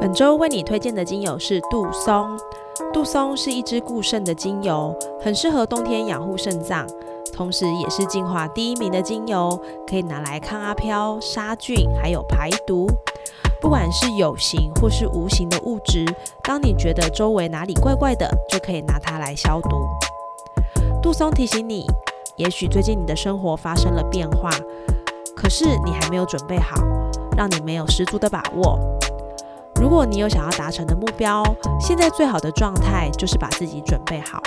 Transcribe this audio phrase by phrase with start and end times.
[0.00, 2.26] 本周为你推荐的精油是杜松。
[2.90, 6.86] 杜松是一支固肾的精油，很适合冬天养护肾脏，
[7.34, 12.86] 同时也是净化第一名的精油，可以拿来抗阿飘、杀菌，还有排毒。
[13.60, 16.06] 不管是有形或是无形的物质，
[16.42, 19.68] 当你觉得周围哪里怪怪的，就可以拿它来消毒。
[21.02, 21.84] 杜松提醒你，
[22.36, 24.48] 也许最近你的生活发生了变化，
[25.36, 26.76] 可是你还没有准备好，
[27.36, 28.78] 让你没有十足的把握。
[29.90, 31.42] 如果你有想要达成的目标，
[31.80, 34.40] 现在最好的状态就是把自己准备好。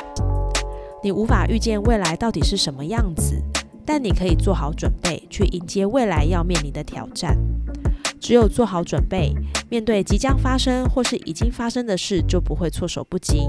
[1.04, 3.44] 你无法预见未来到底是什么样子，
[3.86, 7.38] 但你可以做好准备去迎接未来要面临的挑战。
[8.22, 9.36] 只有做好准备，
[9.70, 13.46] 面对即将发生或是已经发生的事，就不会措手不及。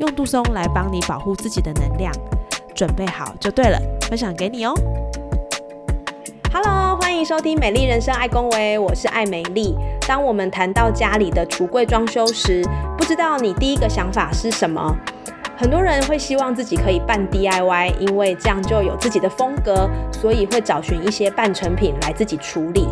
[0.00, 2.12] 用杜松来帮你保护自己的能量，
[2.74, 3.80] 准备好就对了。
[4.08, 4.74] 分享给你哦。
[6.52, 9.76] Hello，欢迎收听《美丽人生》爱恭维，我是爱美丽。
[10.10, 12.64] 当我们谈到家里的橱柜装修时，
[12.98, 14.92] 不知道你第一个想法是什么？
[15.56, 22.88] 很多人会希望自己可以办 DIY，因为这样就有自己的风格，所以会找寻一些半成品来自己处理，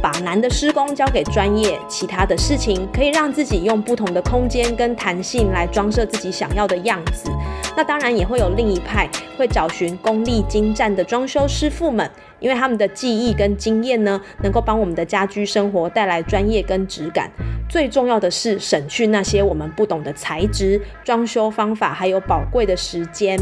[0.00, 7.30] 把难的施工交给专业，其他的事情可以让自己用不同的空间跟弹性来装设自己想要的样子。
[7.76, 9.06] 那当然也会有另一派
[9.36, 12.10] 会找寻功力精湛的装修师傅们。
[12.42, 17.30] 因为他们的技艺跟经验呢，能够帮我们的家居生活带来专业跟质感。
[17.68, 23.38] 最重要的是省去那些我们不懂的材质、装修方法，还有宝贵的时间。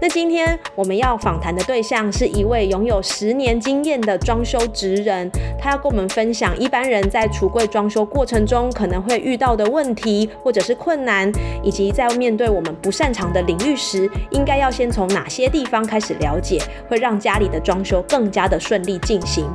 [0.00, 11.30] 那今天我们要访谈的对象是一位拥有十年经验的装修职人，他要跟我们分享一般人在橱柜装修过程中可能会遇到的问题或者是困难，
[11.62, 19.50] 以及在面对我们不擅长的领域时，应该要先从哪些地方开始了解，会让家里的装修更更加的顺利进行。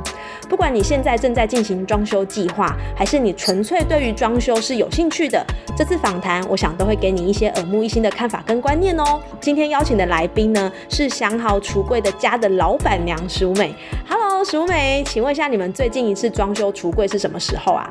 [0.48, 5.46] 不管你现在正在进行装修计划，还是你纯粹对于装修是有兴趣的，
[5.78, 9.22] 这次访谈我想都会给你一些耳目一新的看法跟观念哦。
[9.40, 13.72] 今天邀请的来宾呢是想好橱柜的家的老板娘淑美。
[14.08, 17.88] Hello，淑美，请问一下你们最近一次装修橱柜是什么时候啊？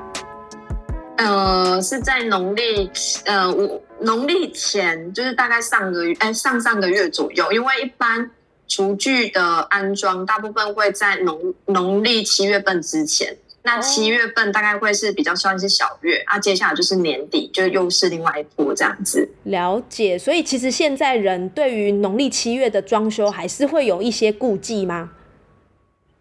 [1.16, 2.92] 呃，是在农历
[3.24, 8.30] 呃我农历前，就是大概上个月哎上上个月左右，因为一般。
[8.74, 19.30] 厨具的安装大部分会在农农历七月份之前，那七月份大概会是比较算是小月啊，接下来就是年底，就又是另外一波这样子。
[19.44, 25.12] 了解，所以其实现在人对于农历七月的装修还是会有一些顾忌吗？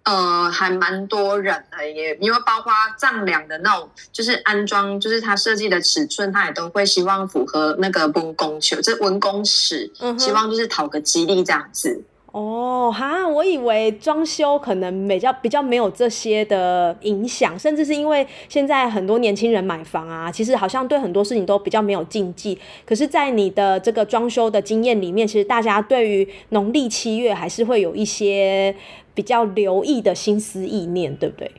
[0.05, 12.03] 呃，还蛮多人的，也因为包括丈量的那种，就是安装，就是它设计的尺寸，他也都会希望符合那个文工球，这文工尺，希望就是讨个吉利这样子。
[12.33, 22.59] 哦哈，我以为装修可能比较比较没有这些的影响，甚至是因为现在很多年轻人买房啊，其实好像对很多事情都比较没有禁忌。
[22.87, 28.75] 可是，在你的这个装修的经验里面，其实大家对于农历七月还是会有一些
[29.15, 31.51] 比较留意的心思意念，对不对？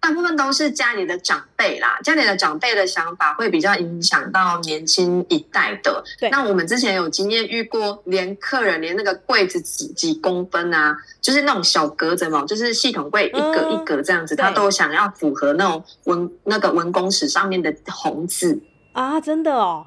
[0.00, 6.02] 大部分都是家里的长辈啦，家里的长辈的想法会比较影响到年轻一代的。
[6.18, 18.58] 对，那我们之前有经验遇过，连客人连那个柜子几几公分啊，就是那种小格子嘛，就是系统柜一格一格这样子，他都想要符合那种文那个文公史上面的红字
[18.92, 19.86] 啊，真的哦。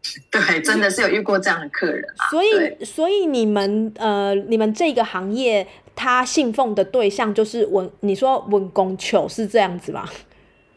[0.30, 2.28] 对，真的是有遇过这样的客人啊。
[2.30, 5.66] 所以，所以你们呃，你们这个行业。
[5.98, 10.08] 他信奉的对象就是文，你说文公球是这样子吗？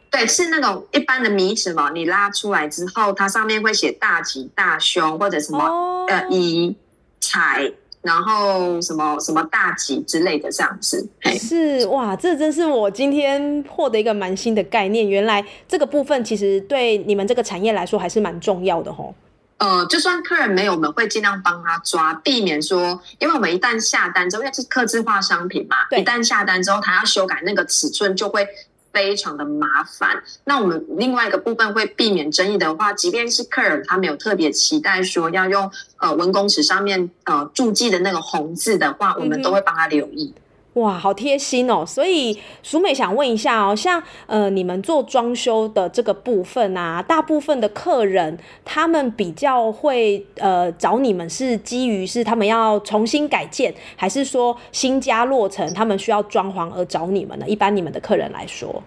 [0.09, 5.59] 对，是那种一般的米尺嘛，你拉出来之后，它上面会写大吉大凶或者什么
[6.07, 6.75] 呃以
[7.19, 7.71] 财，
[8.01, 11.07] 然后什么什么大吉之类的这样子。
[11.37, 19.13] 是哇，这真是我今天获得一个蛮新的概念，原来这个部分其实对你们这个产业来说还是蛮重要的吼。
[19.61, 28.47] 呃，就算客人没有，我们会尽量帮他抓，避免说，因为我们一旦下单之后，因为是刻字化商品嘛，一旦下单之后，他要修改那个尺寸，就会
[28.91, 30.23] 非常的麻烦。
[30.45, 40.33] 那我们另外一个部分会避免争议的话，即便是客人他没有特别期待说要用呃文公尺上面呃注记的那个红字的话，我们都会帮他留意。
[40.75, 41.85] 哇，好贴心哦！
[41.85, 57.45] 所以淑美想问一下哦，像呃你们做装修的这个部分啊，大部分的客人他们比较会呃找你们是基于是他们要重新改建，还是说新家落成他们需要装潢而找你们呢？
[57.45, 58.81] 一般你们的客人来说，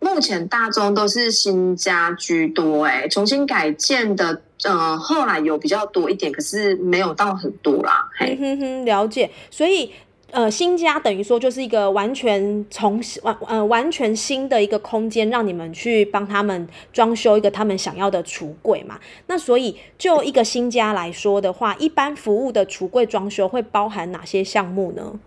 [0.00, 8.08] 目前大众都是新家居多，哎，重新改建的呃后来有比较多一点，可是没有到很多啦。
[8.16, 9.92] 嘿，哼哼，了解，所以。
[10.32, 18.98] 呃，新家等于说就是一个完全从完呃完全新的一个空间，让你们去帮他们装修一个他们想要的橱柜嘛。
[19.26, 25.20] 那所以就一个新家来说的话，一般服务的橱柜装修会包含哪些项目呢？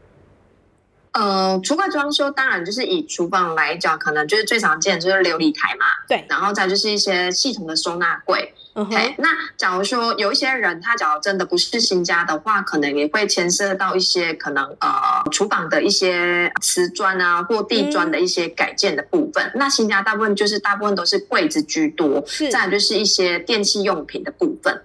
[1.12, 5.86] 呃，橱柜装修当然就是以厨房来讲，可能就是最常见就是琉璃台嘛。
[6.08, 8.56] 对，然后再就是一些系统的收纳柜。
[8.76, 14.90] OK，那假如说有一些人，他假如真的不是新家的话，可能也会牵涉到一些可能呃
[15.32, 19.50] 厨房的一些瓷砖啊或地砖的一些改建的部分。
[19.56, 24.82] 那新家大部分就是大部分都是柜子居多，是再就是一些电器用品的部分。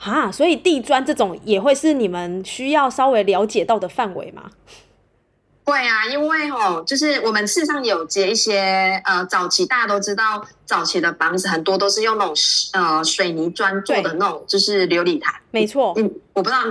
[0.00, 4.50] 啊，所以地砖这种也会是你们需要稍微了解到的范围吗？
[5.64, 12.34] 会啊，因为哦，就是我们事实上有接一些呃，早期大家都知道，早期的房子很多都是用那种
[12.72, 15.40] 呃水泥砖做的那种，就是琉璃台。
[15.50, 15.94] 没错。
[15.96, 16.62] 嗯，我不知道。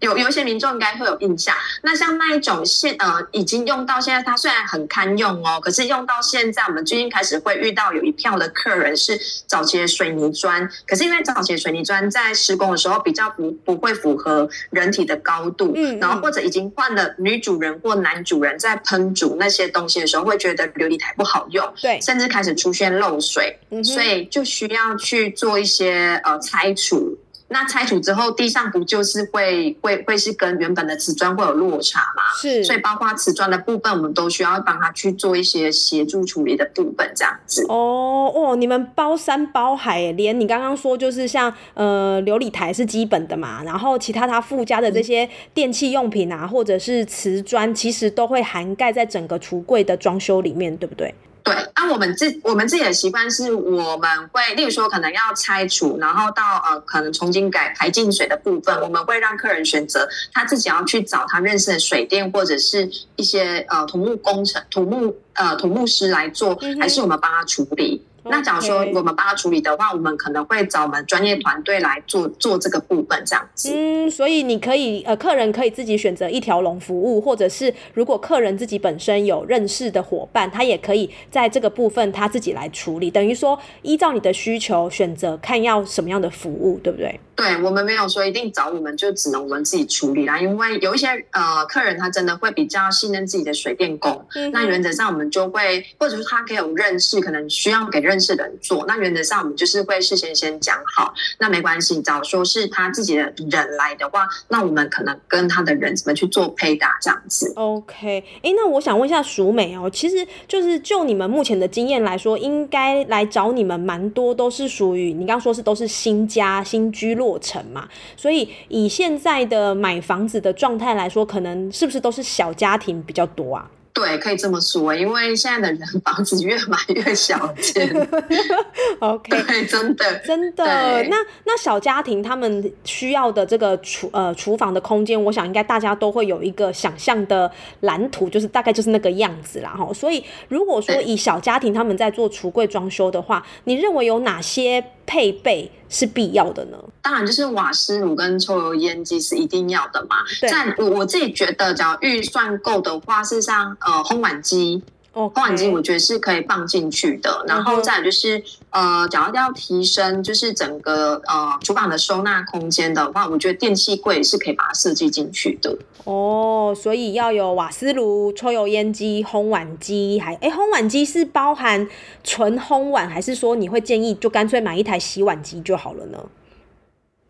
[0.00, 27.18] 有有一些民众应该会有印象，那像那一种现呃已经用到现在，它虽然很堪用哦，可是用到现在，我们最近开始会遇到有一票的客人是早期的水泥砖，可是因为早期的水泥砖在施工的时候比较不不会符合人体的高度，嗯，然后或者已经换了女主人或男主人在烹煮那些东西的时候，会觉得琉璃台不好用，对，甚至开始出现漏水，所以就需要去做一些呃拆除。
[27.50, 32.22] 那拆除之后，地上不就是会会会是跟原本的瓷砖会有落差吗？
[32.36, 37.64] 是，所以包括瓷砖的部分，我们都需要帮他去做一些协助处理的部分，这样子。
[37.68, 51.14] 哦哦，你们包山包海，连你刚刚说就是像呃琉璃台是基本的嘛，然后其他它附加的这些电器用品啊，或者是瓷砖，其实都会涵盖在整个橱柜的装修里面，对不对？
[51.48, 68.02] 对，那我们自我们自己的习惯是，我们会，例如说可能要拆除，然后到呃可能重新改排进水的部分，我们会让客人选择他自己要去找他认识的水电或者是一些呃土木工程、土木呃土木师来做，还是我们帮他处理。
[68.30, 73.70] 那假如说我们帮他处理的话，我们可能会找我们专业团队来做做这个部分，这样子。
[73.74, 83.10] 嗯，所以你可以呃，客人可以自己选择一条龙服务，或者是如果客人自己本身有认识的伙伴，他也可以在这个部分他自己来处理。
[83.10, 87.18] 等于说，依照你的需求选择看要什么样的服务，对不对？
[87.36, 107.52] 对我们没有说一定找我们就只能我们自己处理啦，因为有一些呃客人他真的会比较信任自己的水电工，嗯那原则上我们就会，或者是他可以有认识，可能需要给认识的人做，那原则上我们就是会事先先讲好，那没关系，假如说是他自己的人来的话，那我们可能跟他的人怎么去做配搭这样子。
[107.56, 117.38] OK，哎，那我想问一下淑美哦，其实就是就你们目前的经验来说，应该来找你们蛮多都是属于你刚刚说是都是新家新居落。
[117.40, 123.70] 成嘛，所以以现在的买房子的状态来说，可能是不是都是小家庭比较多啊？
[123.98, 128.08] 对，可以这么说，因为现在的人房子越买越小间。
[129.00, 130.64] OK，对，真的， 真的。
[131.10, 139.74] 那那小家庭他们需要的这个厨呃厨房的空间，我想应该大家都会有一个想象的蓝图，就是大概就是那个样子啦。
[139.76, 146.76] 哈，所以如果说以小家庭他们在做橱柜装修的话，你认为有哪些配备是必要的呢？
[147.00, 150.16] 当然就是瓦斯炉跟抽油烟机是一定要的嘛。
[150.50, 153.74] 但，我我自己觉得，只要预算够的话，事实上。
[153.80, 154.82] 呃，烘碗机，
[155.26, 157.44] 烘碗机我觉得是可以放进去的。
[157.46, 165.76] 然后再就是，呃，假如要提升就是整个呃厨房的收纳空间的话，我觉得电器柜是可以把它设计进去的。
[166.04, 171.88] 哦，所以要有瓦斯炉、抽油烟机、烘碗机，还哎，烘碗机是包含
[172.24, 176.18] 纯烘碗，还是说你会建议就干脆买一台洗碗机就好了呢？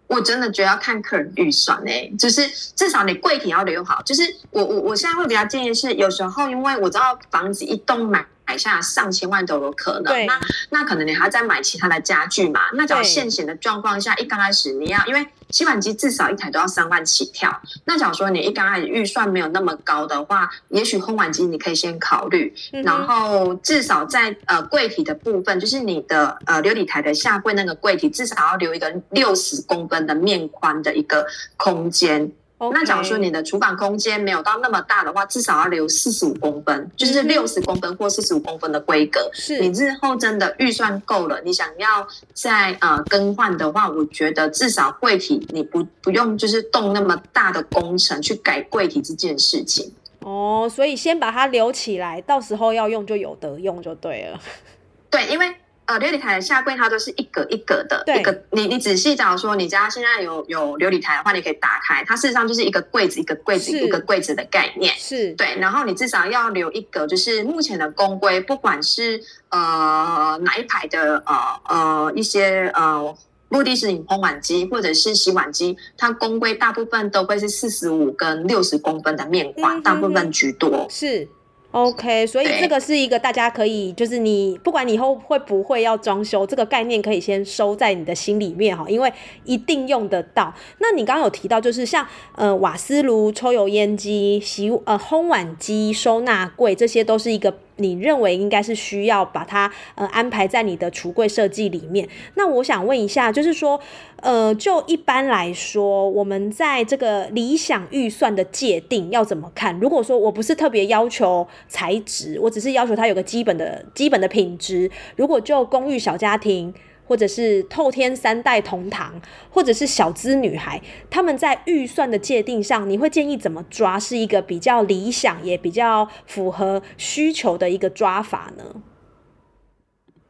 [0.09, 4.03] 我真的觉得要看客人预算诶，就是至少你柜体要留好。
[4.03, 8.27] 就是我我我现在会比较建议是，有时候因为我知道房子一栋买。
[8.49, 10.41] 买下上千万都有可能，那
[10.71, 12.63] 那可能你还要再买其他的家具嘛？
[12.73, 17.61] 那假如现行的状况下，一刚开始你要，因为洗碗机至少一台都要三万起跳。
[17.85, 31.27] 那假如说你一刚开始预算没有那么高的话，也许烘碗机你可以先考虑，然后至少在呃柜体的部分，就是你的呃琉璃台的下柜那个柜体，至少要留一个六十公分的面宽的一个
[31.59, 32.33] 空间。
[32.61, 39.31] 那假如说你的厨房空间没有到那么大的话，至少要留四十五公分，就是六十公分或四十五公分的规格。
[39.33, 49.93] 是你日后真的预算够了，你想要再呃更换的话，我觉得至少柜体你不不用就是动那么大的工程去改柜体这件事情。
[50.21, 54.41] 哦，所以先把它留起来，到时候要用就有得用就对了。
[55.09, 55.55] 对，因为。
[55.89, 69.19] 呃，琉璃台的下柜它都是一格一格的，一个你你仔细找说，你家现在有有琉璃台的话，你可以打开，它事实上就是一个柜子一个柜子一个柜子的概念，是对，然后你至少要留一格，就是目前的公规，不管是
[69.49, 73.17] 呃哪一排的呃呃一些呃
[73.49, 81.27] 目的是饮烘碗机或者是洗碗机，它公规大部分都会是四十五跟六十公分的面宽，大部分居多是。
[81.71, 89.13] OK，所以这个是一个大家可以，就是你不管你以后会不会要装修，这个概念可以先收在你的心里面哈，因为
[89.45, 90.55] 一定用得到。
[90.79, 97.55] 那你刚刚有提到，就是像呃瓦斯炉、抽油烟机、洗呃烘碗机、收纳柜，这些都是一个。
[97.79, 102.09] 你认为应该是需要把它呃安排在你的橱柜设计里面。
[102.35, 103.81] 那我想问一下，就是说，
[104.21, 109.79] 呃，就一般来说，我们在这个理想预算的界定要怎么看？
[109.81, 114.91] 如果说我不是特别要求材质，我只是要求它有个基本的基本的品质。
[115.17, 116.75] 如果就公寓小家庭。
[117.09, 119.19] 或者是透天三代同堂，
[119.51, 128.83] 或者是小资女孩，他们在预算的界定上，你会建议怎么抓是一个比较理想也比较符合需求的一个抓法呢？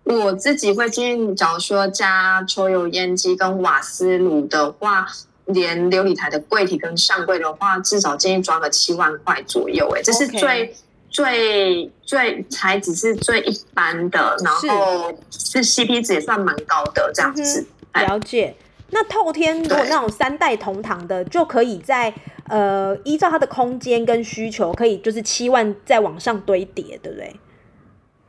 [0.04, 5.04] 我自己会建议，假如说加抽油烟机跟瓦斯炉的话，
[5.47, 9.90] 连琉璃台的柜体跟上柜的话，至少建议抓个七万块左右。
[9.97, 10.76] 哎，这是最。
[11.10, 17.66] 最最才只是最一般的，然后是 CP 值也算蛮高的这样子。
[17.94, 18.54] 了解。
[18.90, 22.12] 那透天如果那种三代同堂的，就可以在
[22.48, 27.36] 呃依照它的空间跟需求，可以就是七万再往上堆叠，对不对？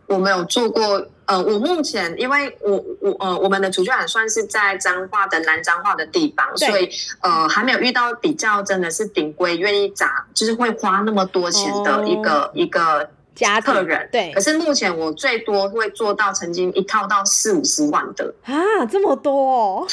[0.07, 6.89] 我没有做过，呃，我目前因为我我呃，我们的主卷算是在彰化的南彰化的地方，所以
[7.21, 14.09] 呃，还没有遇到比较真的是顶规愿意砸，就是会花那么多钱的一个一个家客人。
[14.11, 19.81] 对，可是目前我最多会做到曾经一套到四五十万的啊，这么多？
[19.83, 19.87] 哦。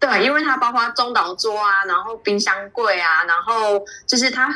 [0.00, 4.48] 对，因为它包括中岛桌啊，然后冰箱柜啊，然后就是它。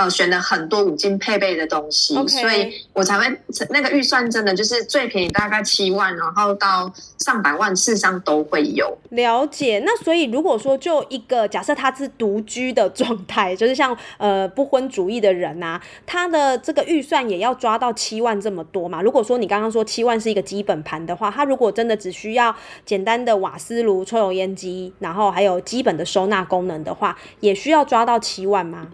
[0.00, 3.38] 呃，选了很多五金配备的东西，所以我才会
[3.68, 8.96] 那个预算真的就是最便宜大概七万，然后到上百万，事实上都会有。
[9.10, 19.02] 了解，那所以如果说就一个假设他是独居的状态，就是像呃不婚主义的人呐，他的这个预算也要抓到七万这么多嘛？
[19.02, 28.86] 如果说你刚刚说七万是一个基本盘的话，他如果真的只需要简单的瓦斯炉、抽油烟机，然后还有基本的收纳功能的话，也需要抓到七万吗？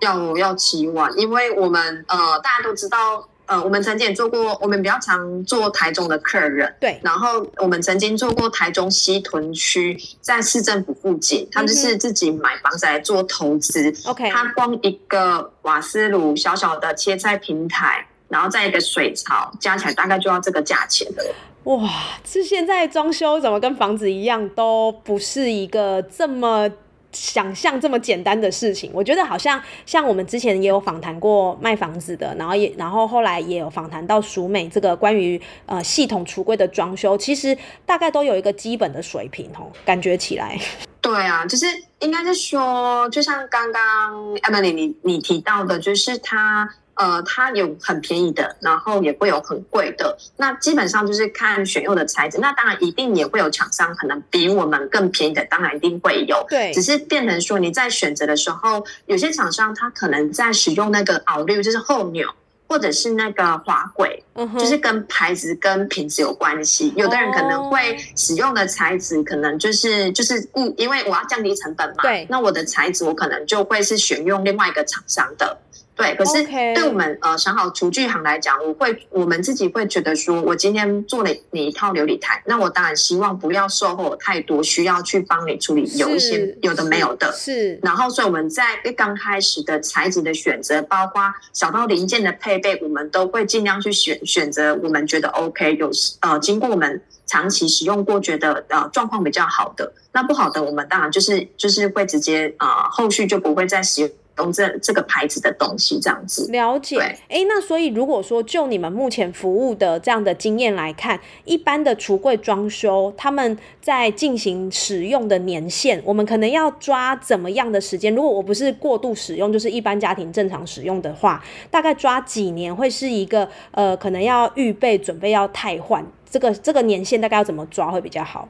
[0.00, 21.24] 要要起晚，因为我们呃大家都知道，呃我们曾经也做过，我们比较常做台中的客人，对，然后我们曾经做过台中西屯区，在市政府附近，他们是自己买房子来做投资，OK，他光一个瓦斯炉小小的切菜平台，然后再一个水槽，加起来大概就要这个价钱了。
[21.64, 21.88] 哇，
[22.24, 26.70] 这现在装修怎么跟房子一样，都不是一个这么。
[27.16, 37.56] 想象这么简单的事情，我觉得好像像我们之前也有访谈过卖房子的，然后也然后后来也有访谈到熟美这个关于呃系统橱柜的装修，其实
[37.86, 40.58] 大概都有一个基本的水平哦，感觉起来。
[41.00, 41.66] 对啊，就是
[42.00, 46.68] 应该是说，就像刚刚 Emily 你你提到的，就是它。
[46.96, 50.16] 呃，它有很便宜的，然后也会有很贵的。
[50.36, 52.38] 那基本上就是看选用的材质。
[52.38, 56.44] 那当然一定也会有厂商可能比我们更便宜的，当然一定会有。
[56.48, 62.28] 对，只是变成说你在选择的时候，有些厂商他可能在使用那个凹绿，就是后钮，
[62.66, 64.24] 或者是那个滑轨，
[64.58, 66.92] 就是跟牌子跟品质有关系。
[66.96, 71.96] 有的人可能会使用的材质可能就是就是故，因为我要降低成本嘛。
[72.02, 75.58] 对，那我的材质我可能就会是选用另外一个厂商的。
[75.96, 87.32] 对，可是对我们呃想好厨具行来讲，我会我们自己会觉得说，我今天做了你一套琉璃台，那我当然希望不要售后太多，需要去帮你处理有一些有的没有的。
[87.32, 87.80] 是。
[87.82, 88.62] 然后，所以我们在
[88.94, 91.22] 刚开始的材质的选择，包括
[91.54, 99.90] 小到零件的配备，我们都会尽量去选选择我们觉得 OK，有呃经过我们长期使用过，觉得呃状况比较好的。
[100.12, 104.10] 那不好的，我们当然就是就是会直接呃后续就不会再使用。
[104.38, 106.50] 用这这个牌子的东西，这样子。
[106.50, 106.98] 了解。
[107.28, 118.14] 哎，那所以如果说就你们目前服务的这样的经验来看，一般的橱柜装修，他们在进行使用的年限，我们可能要抓怎么样的时间？
[118.14, 128.48] 如果我不是过度使用，就是一般家庭正常使用的话，大概抓几年会是一个呃，可能要预备准备要汰换，这个这个年限大概要怎么抓会比较好？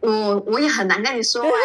[0.00, 1.56] 我我也很难跟你说，因为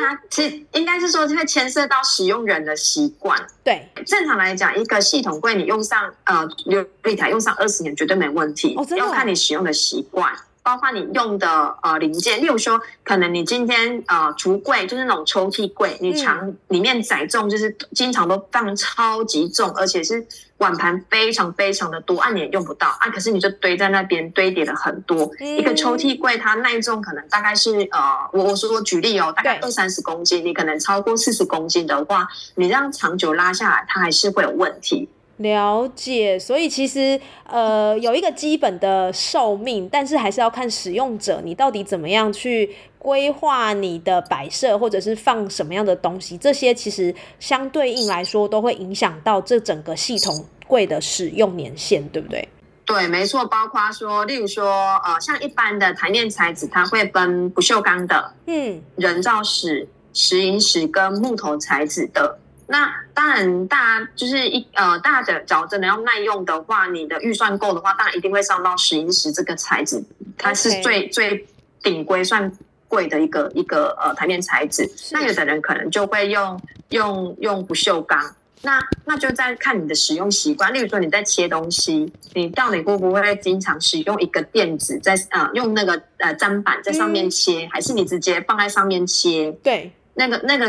[0.00, 3.38] 它其实应该是说会牵涉到使用人的习惯。
[3.62, 10.32] 对，正常来讲，一个系统柜你用上呃琉璃台用上二十年绝对没问题，要看你使用的习惯。
[10.62, 20.26] 包括你用的呃零件，例如说，可能你今天呃橱柜就是那种抽屉柜，你常里面载重就是经常都放超级重，而且是
[20.58, 25.30] 碗盘非常非常的多，按你也用不到啊，可是你就堆在那边堆叠了很多。
[25.40, 35.08] 一个抽屉柜它耐重可能大概是呃，我我说我举例哦，大概二三十公斤，你可能超过四十公斤的话，你这样长久拉下来，它还是会有问题。
[35.38, 52.48] 了解，所以其实呃有一个基本的寿命，但是还是要看使用者你到底怎么样去规划你的摆设，或者是放什么样的东西，这些其实相对应来说都会影响到这整个系统柜的使用年限，对不对？
[52.84, 62.38] 对，没错，包括说，例如说呃像一般的台面材质，它会分不锈钢的、嗯，人造石、石英石跟木头材质的。
[62.70, 70.04] 那当然，大家就是一呃，大的脚真的要耐用的话，你的预算够的话，当然一定会上到石英石这个材质，
[70.36, 71.46] 它是最最
[71.82, 72.52] 顶规算
[72.86, 74.86] 贵的一个一个呃台面材质。
[75.12, 76.60] 那有的人可能就会用
[76.90, 80.70] 用用不锈钢，那那就在看你的使用习惯。
[80.74, 89.50] 例如说你在切东西，你到底会不会经常使用一个垫子在呃用那个呃砧板在上面切，还是你直接放在上面切？
[89.62, 90.68] 对，那个那个。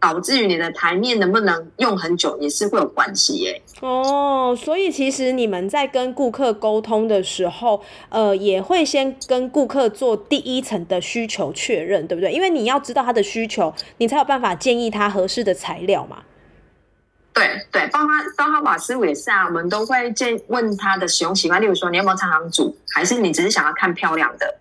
[0.00, 3.62] 导致于你的台面能不能用很久，也是会有关系耶。
[3.80, 12.32] 哦，所以其实你们在跟顾客沟通的时候，呃，也会先跟顾客做第一层的需求确认，对不对？
[12.32, 16.18] 因为你要知道他的需求，你才有办法建议他合适的材料嘛。
[17.34, 24.54] 对对，包括包括瓦斯也是啊，我们都会建问他的使用习惯，例如说你有没有常常煮，还是你只是想要看漂亮的？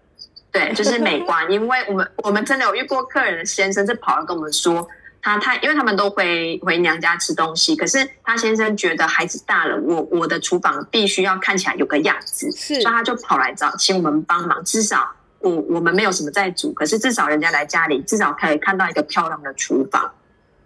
[0.52, 1.50] 对，就是美观。
[1.52, 4.88] 因为我们我们真的有遇过客人的先生，是跑来跟我们说。
[5.22, 14.64] 他他，因为他们都回回娘家吃东西，可是他先生觉得孩子大了，我我的厨房必须要看起来有个样子，所以他就跑来找请我们帮忙。
[14.64, 20.12] 至少我我们没有什么在煮，可是至少人家来家里，至少可以看到一个漂亮的厨房。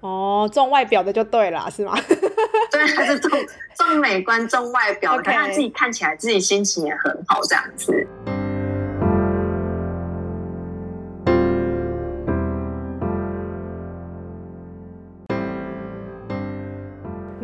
[0.02, 1.96] 哦，重外表的就对了，是吗？
[2.72, 3.32] 对，他是重
[3.78, 8.08] 重美观、重外表，可他自己看起来自己心情也很好，这样子。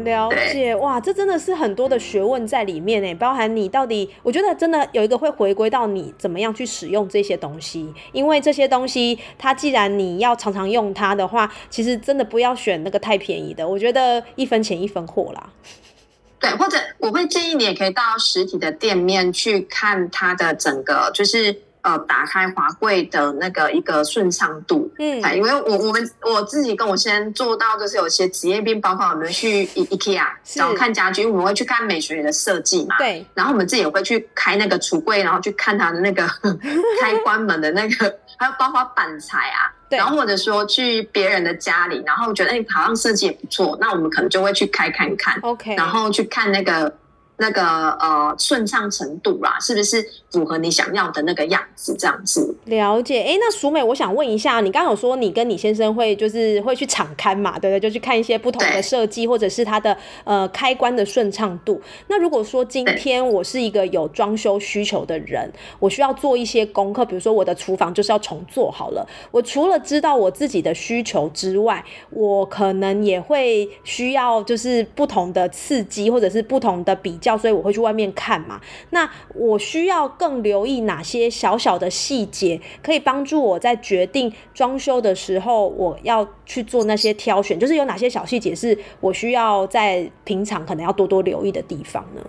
[0.08, 15.50] 了解哇，这真的是很多的学问在里面呢，包含你到底，我觉得真的有一个会回归到你怎么样去使用这些东西，因为这些东西它既然你要常常用它的话，其实真的不要选那个太便宜的，我觉得一分钱一分货啦。
[16.40, 21.62] 对，或者我会建议你也可以到实体的店面去看它的整个就是。
[21.88, 36.28] 呃，打开华柜的那个一个顺畅度，嗯，因为我我们我自己跟我先做到，就是有些职业病，包括我们去 IKEA 找看家具，我们会去看美学的设计嘛，对，然后我们自己也会去开那个橱柜，然后去看它的那个
[37.00, 46.94] 开关门的那个，还有包括板材啊，然后或者说去别人的家里，然后觉得哎好像设计也不错，那我们可能就会去开看看，OK，然后去看那个。
[47.40, 51.96] 那个呃顺畅程度啦，是不是符合你想要的那个样子？
[51.98, 53.22] 这样子了解。
[53.24, 57.80] 哎，那淑美，我想问一下，你刚刚有说你跟你先生会就是会去敞刊嘛，对不对？
[57.80, 61.82] 就去看一些不同的设计，或者是它的呃开关的顺畅度。
[62.08, 69.08] 那如果说今天我是一个有装修需求的人，我需要做一些功课，比如说我的厨房就是要重做好了。
[69.32, 77.38] 我除了知道我自己的需求之外，我可能也会需要就是不同的刺激，或者是不同的比较。
[77.38, 78.60] 所以我会去外面看嘛。
[78.90, 87.60] 那我需要更留意哪些小小的细节，可以帮助我在决定装修的时候，我要去做那些挑选。
[87.60, 92.22] 就是有哪些小细节是我需要在平常可能要多多留意的地方呢？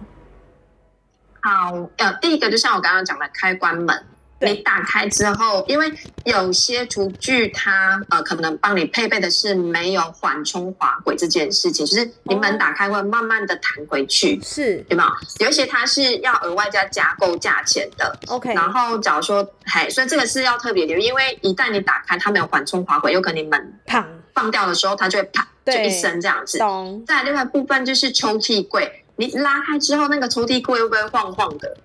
[1.40, 4.04] 好，呃，第一个就像我刚刚讲的，开关门。
[4.40, 5.92] 你打开之后，因为
[6.24, 15.12] 有些厨具它呃可能帮你配备的是没有缓冲滑轨这件事情，就是你门打开会慢慢的弹回去，是对吗？
[15.40, 18.54] 有一些它是要额外加加购价钱的，OK。
[18.54, 26.58] 然后假如说，嘿，所以这个是要特别留意，因为一旦你打开它没有缓冲滑轨，有可能你门砰放掉的时候它就会啪就一声这样子。
[26.58, 27.02] 懂。
[27.06, 31.76] 再另外部分就是抽屉柜，你拉开之后，那个抽屉柜会不会晃晃的？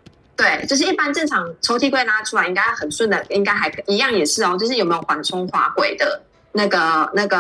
[0.44, 7.38] 对，就是一般正常抽屉柜拉出来应该很顺的，应该还一样也是哦，就是有没有缓冲滑轨的那个、那个、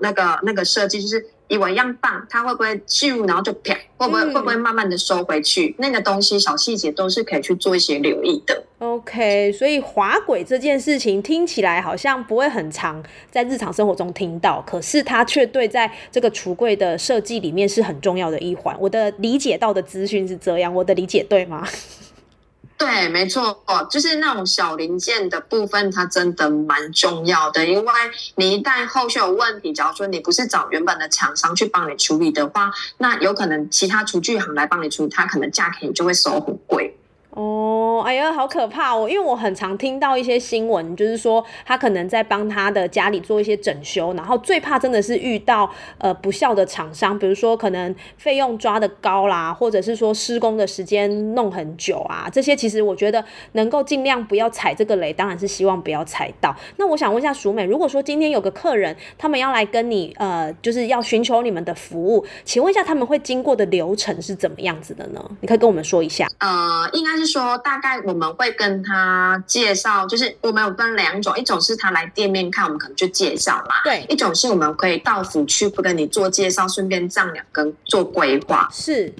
[0.00, 1.26] 那个、那个设计，就是。
[1.46, 3.74] 以为一样棒，它会不会咻，然后就啪？
[3.98, 5.74] 会不会会不会慢慢的收回去？
[5.78, 8.64] 那个东西小细节都是可以去做一些留意的。
[8.78, 18.74] OK，所以滑轨这件事情听起来好像不会很长，在日常生活中听到，可是它却对在这个橱柜的设计里面是很重要的一环。
[18.80, 21.68] 我的理解到的资讯是这样，我的理解对吗？
[22.84, 27.64] 对，没错，就是那种小零件的部分，它真的蛮重要的。
[27.64, 27.92] 因为
[28.34, 36.94] 你一旦后续有问题，假如说你不是找原本的厂商去帮你处理的话，那有可能其他厨具行来帮你处理，它可能价钱就会收很贵。
[37.34, 39.08] 哦，哎呀，好可怕哦！
[39.10, 45.68] 因为我很常听到一些新闻，就是说他可能在帮他的家里做一些整修，然后最怕真的是遇到
[45.98, 56.54] 呃不孝的厂商，比如说可能费用抓的高啦，或者是说施工的时间弄很久啊，这些其实我觉得能够尽量不要踩这个雷，当然是希望不要踩到。
[56.76, 65.20] 那我想问一下淑美，如果说今天有个客人，他们要来跟你呃，就是要寻求你们的服务，请问一下他们会经过的流程是怎么样子的呢？
[65.40, 66.28] 你可以跟我们说一下。
[66.38, 67.23] 呃，应该是。
[67.26, 73.74] 说大概我们会跟他介绍，就是我们有分两种，一种是他来店面看，我们可能就介绍嘛。
[73.84, 78.68] 对，一种是我们可以到府去不跟你做介绍，顺便丈量跟做规划。
[78.72, 79.14] 是，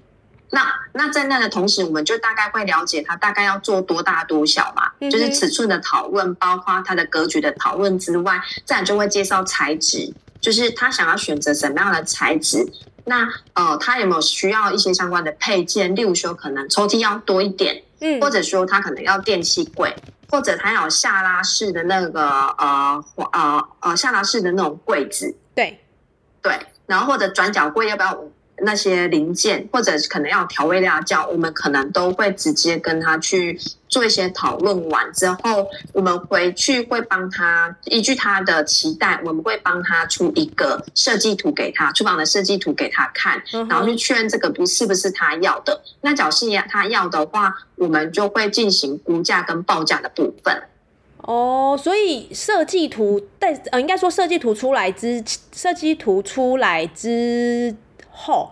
[0.50, 12.66] 那那在那的同时，我们就大概会了解他大概要做多大多小嘛，就是尺寸的讨论，包括他的格局的讨论之外，再就会介绍材质，就是他想要选择什么样的材质。
[13.06, 15.94] 那呃，他有没有需要一些相关的配件？
[15.94, 17.82] 例如说，可能抽屉要多一点。
[18.20, 19.94] 或者说他可能要电器柜，
[20.30, 25.78] 或者他要下拉式的那个呃呃呃下拉式的那种柜子，对
[26.42, 28.24] 对，然后或者转角柜要不要？
[28.58, 45.80] 那些零件或者可能要调味料叫，我们可能都会直接跟他去做一些讨论完之后，我们回去会帮他依据他的期待，我们会帮他出一个设计图给他，厨房的设计图给他看，然后去确认这个不是不是他要的。
[46.00, 50.62] 那假设他要的话，我们就会进行估价跟报价的部分。
[51.18, 57.74] 哦，所以设计图在呃，应该说设计图出来之设计图出来之。
[58.14, 58.50] 后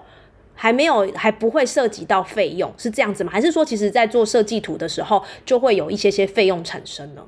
[0.55, 3.33] 还没有，还不会涉及到费用，是这样子吗？
[3.33, 7.23] 还是说，其实在做设计图的时候，就会有一些些费用产生呢？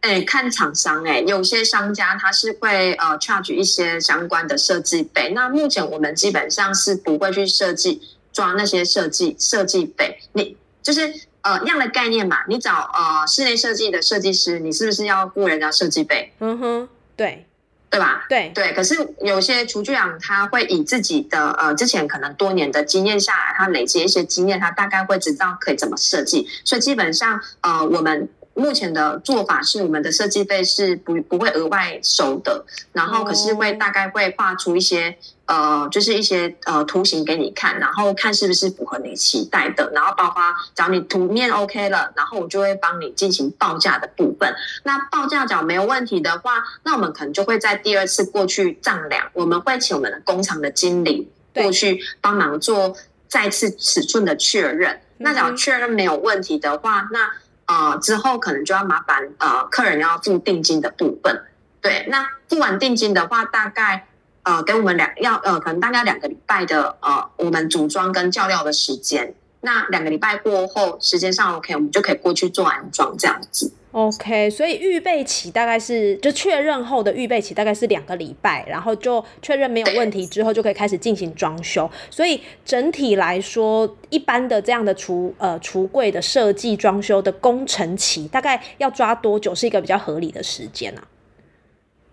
[0.00, 5.32] 哎，看厂商哎，有些商家他是会呃 charge 一些相关的设计费。
[5.34, 8.00] 那目前我们基本上是不会去设计
[8.32, 10.16] 抓那些设计设计费。
[10.34, 12.36] 你就是呃一样的概念嘛？
[12.46, 16.32] 你找呃室内设计的设计师，你是不是要雇人家设计费？
[16.38, 17.44] 嗯哼，对。
[17.88, 18.24] 对吧？
[18.28, 26.46] 对对，可是有些厨具厂他会以自己的呃之前可能多年的经验下来，他累积一些经验，他大概会知道可以怎么设计。
[26.64, 35.16] 所以基本上呃，我们目前的做法是，我们的设计费是不不会额外收的，然后可是会大概会画出一些。
[35.48, 40.42] 呃，就是一些呃图形给你看，然后看是不是符合你期待的，然后包括
[40.74, 44.52] 只要你图面 OK 了，然后我就会帮你进行报价的部分。
[44.82, 52.96] 那报价角没有问题的话，那我们可能就会在第二次过去丈量，我们会请我们的工厂的经理过去帮忙做
[53.28, 55.00] 再次尺寸的确认。
[55.18, 57.30] 那只要确认没有问题的话，那
[57.66, 61.44] 呃之后可能就要麻烦呃客人要付定金的部分。
[61.80, 64.06] 对，那付完定金的话，大概。
[64.48, 69.34] 呃，给我们两要呃，可能大概两个礼拜的呃，我们组装跟校料的时间。
[69.66, 73.72] 那两个礼拜过后，时间上 OK，我们就可以过去做安装这样子。
[73.90, 81.90] OK，所以预备期大概是就确认后的预备期大概是两个礼拜，然后就确认没有问题之后，就可以开始进行装修。
[82.10, 91.02] 所以整体来说，一般的这样的橱呃橱柜的设计装修的工程期，大概要抓多久是一个比较合理的时间呢？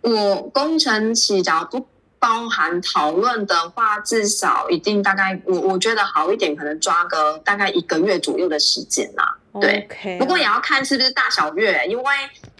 [0.02, 1.92] 我工程期假如不。
[2.24, 9.36] 包含讨论的话，至少一定大概，我我觉得好一点，可能抓个大概一个月左右的时间啦。
[9.62, 9.88] 对，
[10.18, 12.04] 不过也要看是不是大小月，因为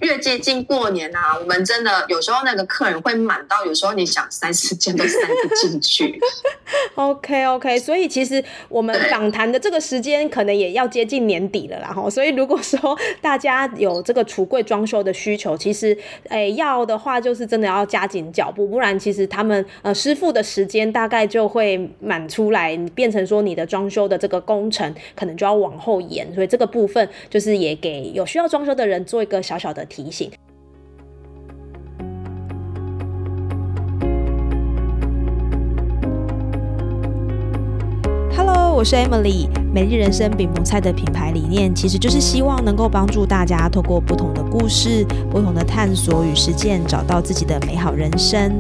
[0.02, 6.20] 越接近过年啊，我们真的有时候那个客人会满到，有时候你想塞时间都塞不进去。
[6.94, 12.08] OK OK，所以其实我们访谈的这个时间可能也要接近年底了啦哈。
[12.08, 15.98] 所以如果说大家有这个橱柜装修的需求，其实
[16.30, 26.83] 诶要的话，就是真的要加紧脚步，不然其实他们呃师傅的时间大概就会满出来，变成说你的装修的这个工程可能就要往后延，所以这个部。
[26.84, 30.30] 部分就是也给有需要装修的人做一个小小的提醒。
[38.36, 48.60] Hello 我是 emily 美丽人生饼棚菜的品牌理念其实就是希望能够帮助大家透过不同的故事不同的探索与实践找到自己的美好人生。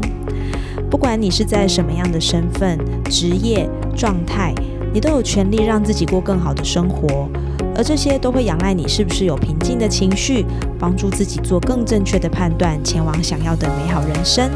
[0.90, 4.54] 不管你是在什么样的身份职业状态
[4.94, 7.28] 你都有权利让自己过更好的生活。
[7.76, 10.46] 而这些都会仰赖你是不是有平静的情绪，
[10.80, 14.50] 帮助自己做更正确的判断，前往想要的美好人生。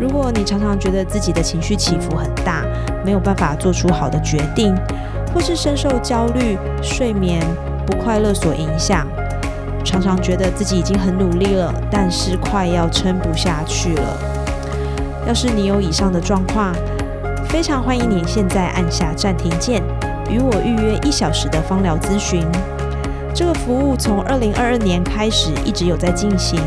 [0.00, 2.64] 如果你常常觉得自己的情绪起伏很大，
[3.04, 4.74] 没有办法做出好的决定，
[5.34, 7.40] 或是深受焦虑、睡眠
[7.86, 9.06] 不快乐所影响，
[9.84, 14.18] 常常觉得自己已经很努力了，但是快要撑不下去了。
[15.26, 16.74] 要是你有以上的状况，
[17.48, 19.80] 非常欢迎你现在按下暂停键，
[20.30, 22.44] 与我预约一小时的芳疗咨询。
[23.34, 26.60] 这个服务从二零二二年开始一直有在进行。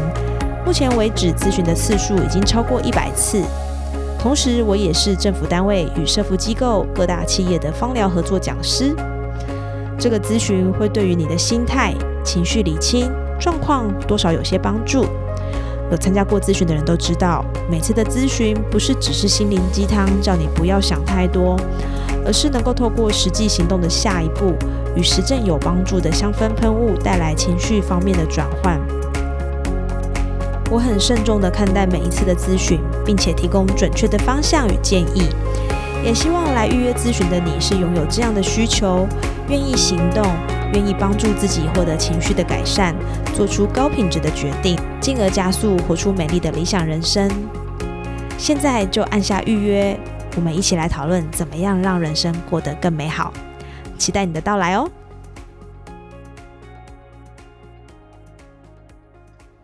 [0.66, 3.44] 目前为止，咨询的次数已经超过一百次。
[4.18, 8.96] 同时，我也是政府单位与社福机构、各大企业的芳疗合作讲师。
[10.00, 13.08] 这个咨询会对于你的心态、情绪理清
[13.40, 15.06] 状况多少有些帮助。
[15.92, 21.56] 有参加过咨询的人都知道，每次的咨询不是只是心灵鸡汤，叫你不要想太多，
[22.26, 24.54] 而是能够透过实际行动的下一步，
[24.96, 28.80] 与实证有帮助的香氛喷雾，带来情绪方面的转换。
[30.72, 35.30] 我很慎重地看待每一次的咨询，并且提供准确的方向与建议。
[36.04, 39.08] 也希望来预约咨询的你是拥有这样的需求，
[39.48, 40.24] 愿意行动，
[40.74, 42.96] 愿意帮助自己获得情绪的改善，
[43.34, 47.30] 做出高品质的决定，进而加速活出美丽的理想人生。
[48.38, 50.00] 现在就按下预约，
[50.36, 53.34] 我们一起来讨论怎么样让人生过得更美好。
[53.98, 54.90] 期待你的到来哦！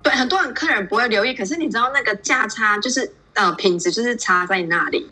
[0.01, 5.09] 对很多人客人不会留意，可是你知道那个价差就是呃品质就是差在那里，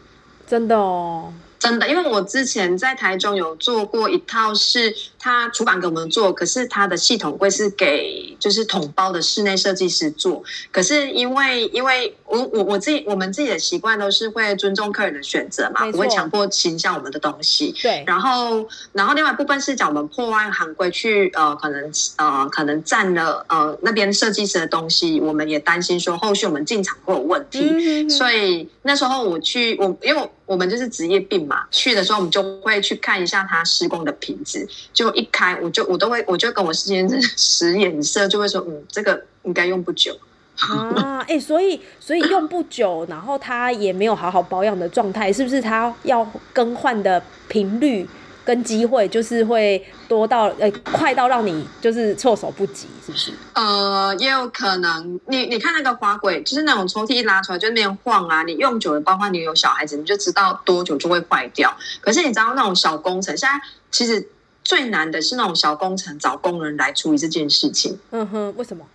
[0.48, 1.34] 真的哦。
[1.60, 10.42] 真的，因为我之前在台中有做过一套，是他厨房给我们做，可是他的系统会是给就是统包的室内设计师做。
[10.72, 17.76] 可是因为因为我我我自己我们自己的习惯都是会尊重客人的选择嘛，不会强迫倾向我们的东西。
[17.82, 18.06] 对。
[18.08, 30.30] 然后然后另外部分是讲我们破坏行规去呃可能呃可能占了呃那边设计师的东西，我们也担心说后续我们进场会有问题，所以那时候我去我因为。
[30.50, 34.68] 我们就是职业病嘛，去的时候我们就会去看一下它施工的品质。
[34.92, 37.08] 就一开，我就我都会，我就跟我事先
[37.38, 40.18] 使眼色，就会说，嗯，这个应该用不久
[40.58, 41.24] 啊。
[41.28, 45.62] 哎，所以所以用不久，然后它也没有好好保养的状态，是不是？
[45.62, 48.10] 它要更换的频率？
[48.46, 53.32] 跟机会就是会多到呃快到让你就是措手不及，是不是？
[53.54, 55.20] 呃，也有可能。
[55.28, 58.42] 你你看那个滑轨，就是那种抽屉一拉出来就那边晃啊。
[58.44, 61.76] 你用久了，包括你有小孩子，你就知道多久就会坏掉。
[62.02, 64.28] 可是你知道那种小工程，现在其实
[64.64, 68.00] 最难的是那种小工程找工人来处理这件事情。
[68.12, 68.86] 嗯哼，为什么？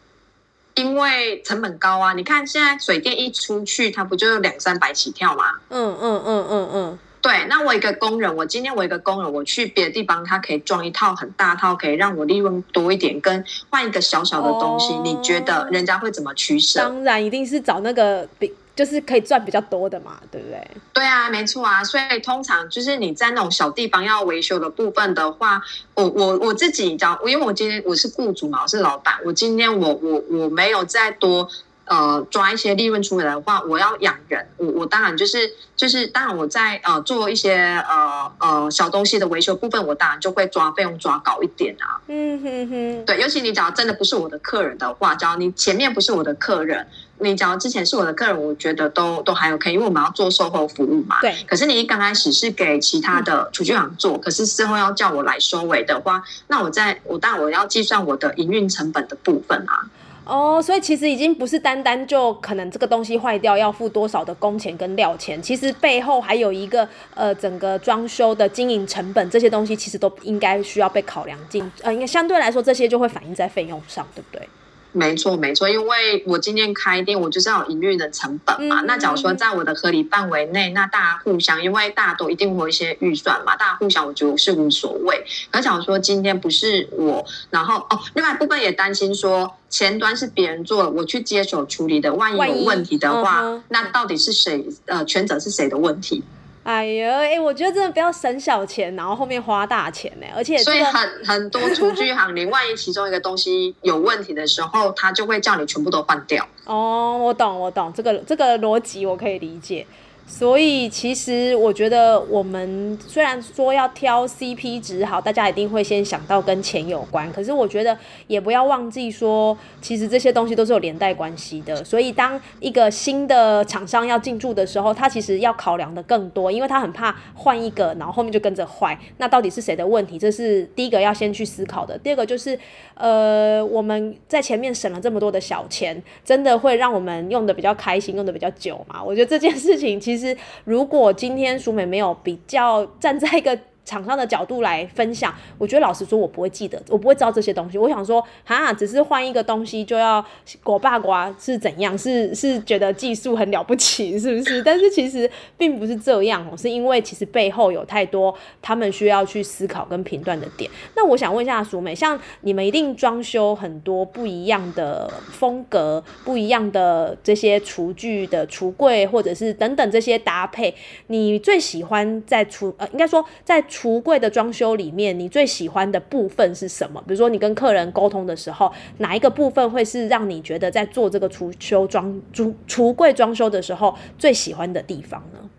[0.74, 2.12] 因为成本高啊。
[2.14, 5.44] 你看现在水电一出去，它不就两三百起跳吗？
[5.68, 6.98] 嗯嗯嗯嗯嗯。
[7.24, 16.80] 对，那我一个工人，我今天我一个工人，我去别的地方，他可以装一套很大套，可以让我利润多一点，跟换一个小小的东西，你觉得人家会怎么取舍？
[16.80, 20.70] 当然一定是找那个比，就是可以赚比较多的嘛，对不对？
[20.92, 25.62] 对啊，没错啊，所以通常就是你在那种小地方要维修的部分的话，
[25.94, 31.48] 我我我自己讲，因为我今天我是雇主嘛，我是老板，我今天我我我没有再多。
[31.87, 37.57] 呃，抓一些利润出来的话，我要养人，我我当然就是就是当然我在呃做一些
[37.88, 42.01] 呃呃小东西的维修部分，我当然就会抓费用抓高一点啊。
[42.09, 46.87] 嗯哼哼，对，尤其你假如真的不是我的客人的话，只要你前面不是我的客人，
[47.18, 51.20] 你假如之前是我的客人，我觉得都都还 OK，因为我们要做售后服务嘛。
[51.20, 51.37] 对。
[51.47, 59.85] 可是你一刚开始是给其他的厨具行做，可是事后要叫我来收尾的话，那我在我当然我要计算我的营运成本的部分啊。
[60.26, 74.48] 哦，所以其实已经不是单单就可能这个东西坏掉要付多少的工钱跟料钱，其实背后还有一个呃整个装修的经营成本，这些东西其实都应该需要被考量进，呃，应该相对来说这些就会反映在费用上，对不对？
[74.94, 78.80] 没错，没错，因为我今天开店，我就是要营运的成本嘛。
[78.83, 85.24] 那假如说在我的合理范围内，那大家互相，因为大家都一定会有一些预算嘛，大家互相，我觉得是无所谓。
[85.50, 94.64] 可假如说今天不是我，然后哦，另外一部分也担心说前端是别人做，我去接手处理的，万一有问题的话，那到底是谁？
[94.87, 96.22] 呃，全责是谁的问题？
[96.64, 100.27] 哎呦，哎，我觉得真的不要省小钱，然后后面花大钱呢。
[100.35, 106.48] 而且所以很很多厨具行，你万一其中一个东西有问题的时候，他就会叫你全部都换掉。
[106.64, 109.87] 哦，我懂，我懂这个这个逻辑，我可以理解。
[110.26, 117.30] 所以其实我觉得，我们虽然说要挑 CP 值好，大家一定会先想到跟钱有关。
[117.32, 121.84] 可是我觉得也不要忘记说，其实这些东西都是有连带关系的。
[121.84, 128.98] 所以当一个新的厂商要进驻的时候，他其实要考量的更多，因为他很怕换一个，然后后面就跟着坏。
[129.18, 130.18] 那到底是谁的问题？
[130.18, 131.96] 这是第一个要先去思考的。
[131.98, 132.58] 第二个就是，
[132.94, 139.00] 呃，我们在前面省了这么多的小钱，真的会让我们用的比较开心，用的比较久嘛？
[139.04, 140.13] 我觉得这件事情其实。
[140.16, 143.59] 其实，如果今天淑美没有比较站在一个。
[143.85, 147.77] 厂商的角度来分享，我觉得老实说，我不会记得，我不会知道这些东西。
[147.77, 150.25] 我想说，哈，只是换一个东西就要
[150.62, 151.97] 果爸瓜是怎样？
[151.97, 154.62] 是 是觉得技术很了不起，是不是？
[154.64, 160.70] 但是其实并不是这样哦，是因为其实背后有太多他们需要去思考跟评断的点。
[160.97, 170.75] 那我想问一下淑美，像你们一定装修很多不一样的风格、不一样的这些厨具的橱柜，或者是等等这些搭配，
[171.09, 173.62] 你最喜欢在厨呃，应该说在。
[173.74, 177.02] 橱柜的装修里面，你最喜欢的部分是什么？
[177.08, 185.50] 比如说，你跟客人沟通的时候，哪一个部分会是让你觉得在做这个橱修装、橱橱柜装修的时候最喜欢的地方呢？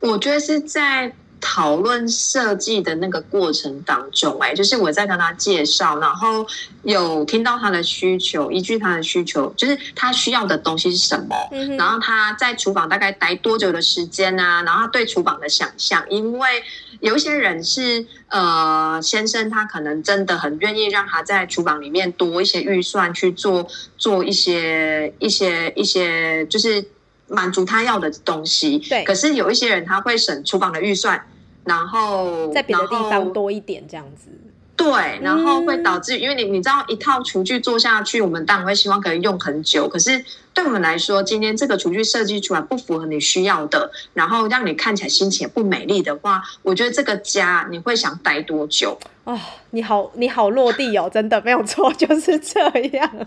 [0.00, 1.12] 我觉得是在。
[1.40, 6.46] 讨论设计的那个过程当中，哎，就是我在跟他介绍，然后
[6.82, 11.36] 有听到他的需求，依据他的需求，就是他需要的东西是什么，
[11.76, 16.62] 然后他在厨房大概待多久的时间啊，然后他对厨房的想象，因为
[17.00, 26.84] 有一些人是呃先生，他可能真的很愿意让他在厨房里面多一些预算去做做一些一些一些，就是
[27.30, 28.78] 满足他要的东西。
[28.80, 31.24] 对，可是有一些人他会省厨房的预算。
[31.62, 34.30] 然后在别的地方多一点这样子，
[34.74, 39.86] 对，然后会导致，因为你你知道一套厨具做下去，我们当然会希望可以用很久。
[39.86, 48.98] 可是对我们来说，今天这个厨具设计出来不符合你需要的，然后让你看起来心情也不美丽的话，我觉得这个家你会想待多久？
[49.24, 49.38] 哦，
[49.68, 52.58] 你好，你好落地哦，真的没有错，就是这
[52.94, 53.26] 样。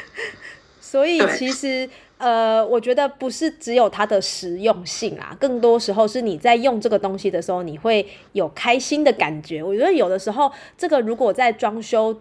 [0.78, 1.88] 所以其实。
[2.22, 9.60] 呃，我觉得不是只有它的实用性啦，更多时候是你在用这个东西的时候，你会有开心的感觉。
[9.60, 12.16] 我觉得有的时候，这个如果在装修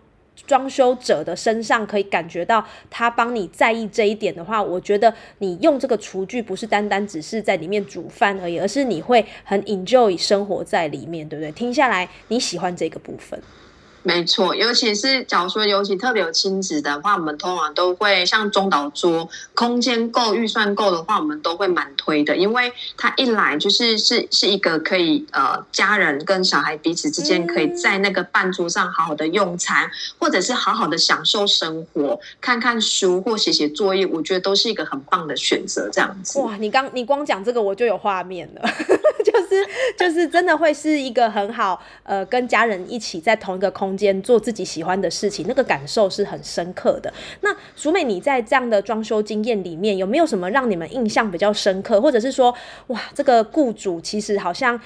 [0.48, 11.52] 装修者的身上可以感觉到他帮你在意这一点的话，我觉得你用这个厨具不是单单只是在里面煮饭而已，而是你会很 enjoy 生活在里面，对不对？
[11.52, 13.40] 听下来你喜欢这个部分。
[14.04, 29.88] 没错，尤其是假如说尤其特别有亲子的话，我们通常都会像中岛桌，空间够、预算够的话，我们都会蛮推的，因为它一来就是是是一个可以呃家人跟小孩彼此之间可以在那个饭桌上好好的用餐，
[30.18, 35.88] 或者是好好的享受生活，看看书或写写作业，我觉得都是一个很棒的选择。
[35.94, 38.62] 这样子哇，你刚你光讲这个我就有画面了，
[39.24, 43.91] 就是就是真的会是一个很好呃跟家人一起在同一个空。
[43.92, 47.14] 空间做自己喜欢的事情，那个感受是很深刻的。
[47.42, 52.56] 那淑美，你在这样的装修经验里面，有没有什么让你们印象比较深刻，或者是说，
[52.88, 54.80] 哇，这个雇主其实好像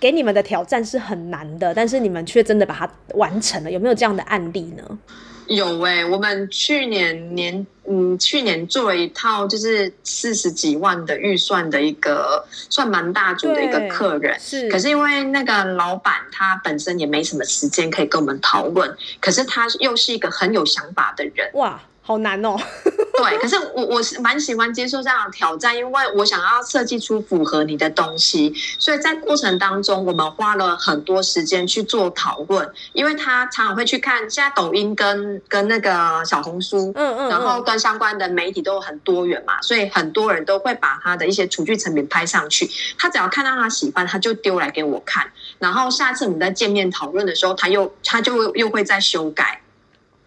[0.00, 3.70] 给你们的挑战是很难的，但是你们却真的把它完成了？
[3.70, 4.98] 有没有这样的案例呢？
[5.46, 14.68] 有哎，我们去年年嗯，去年做了一套就是四十几万的预算的一个算蛮大组的一个客人，是。
[14.70, 21.80] 可是因为那个老板他本身也没什么时间可以跟我们讨论，可是他又是一个很有想法的人，哇。
[22.04, 22.56] 好难哦，
[23.16, 45.24] 对，可是我我是蛮喜欢接受这样的挑战，因为我想要设计出符合你的东西，所以在过程当中，我们花了很多时间去做讨论，因为他常常会去看现在抖音跟跟那个小红书，嗯嗯，然后跟相关的媒体都很多元嘛，所以很多人都会把他的一些厨具成品拍上去，他只要看到他喜欢，他就丢来给我看，
[45.60, 49.61] 然后下次我们在见面讨论的时候，他又他就又会再修改。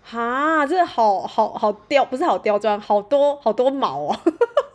[0.07, 4.15] 哈，这好好好刁，不是好刁钻，好多好多毛哦。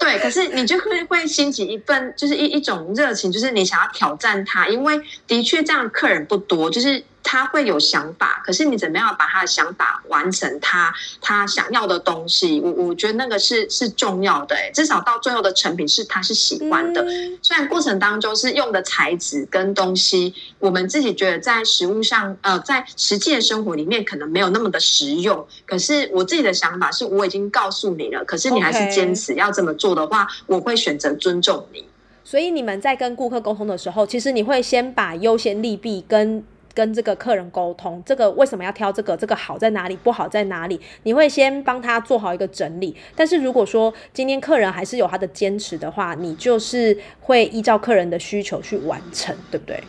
[0.00, 7.04] 对，可是你就会会兴起一份，就是一一种热情，就是你想要挑战他，因为的确这样客人不多，就是。
[7.22, 12.58] 他会有想法，可是你怎么样把他的想法完成他他想要的东西？
[12.60, 17.06] 我我觉得那个是是重要的，至少到最后的成品是他是喜欢的。
[17.42, 25.46] 虽然过程当中是用的材质跟东西，我们自己觉得在食物上，呃，在实际的生活里面可能没有那么的实用。
[25.66, 31.84] 可是我自己的想法是我已经告诉你了，可是你还是坚持要这么做的话，我会选择尊重你。
[32.22, 42.94] 所以你们在跟顾客沟通的时候，其实你会先把优先利弊跟跟这个客人沟通，这个为什么要挑这个，这个好在哪里，不好在哪里，你会先帮他做好一个整理。
[43.16, 49.82] 但是如果说今天客人还是有他的坚持的话，你就是会依照客人的需求去完成，对不对？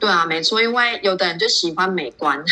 [0.00, 2.42] 对啊，没错，因为有的人就喜欢美观，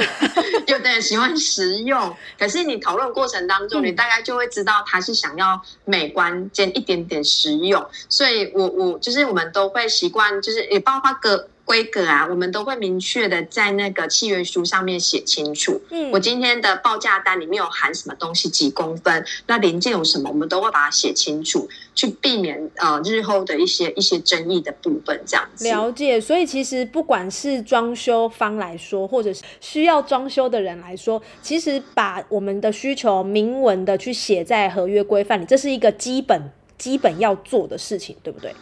[0.66, 2.16] 有的人喜欢实用。
[2.38, 7.86] 可是你讨论过程当中，你大概就会知道他是想要美观兼一点点实用。
[8.08, 11.48] 所以我我就是我们都会习惯，就是也包括个。
[11.66, 15.78] 规格啊，我们都会明确的在那个契约书上面写清楚。
[15.90, 25.20] 嗯，我今天的报价单里面有含什么东西，几公分，那零件有什么，我们都会把它写清楚，去避免呃日后的一些一些争议的部分。
[25.26, 36.40] 这样子了解，所以其实不管是装修方来说，或者是需要装修的人来说，其实把我们的需求明文的去写在合约规范里，这是一个基本
[36.78, 38.54] 基本要做的事情，对不对？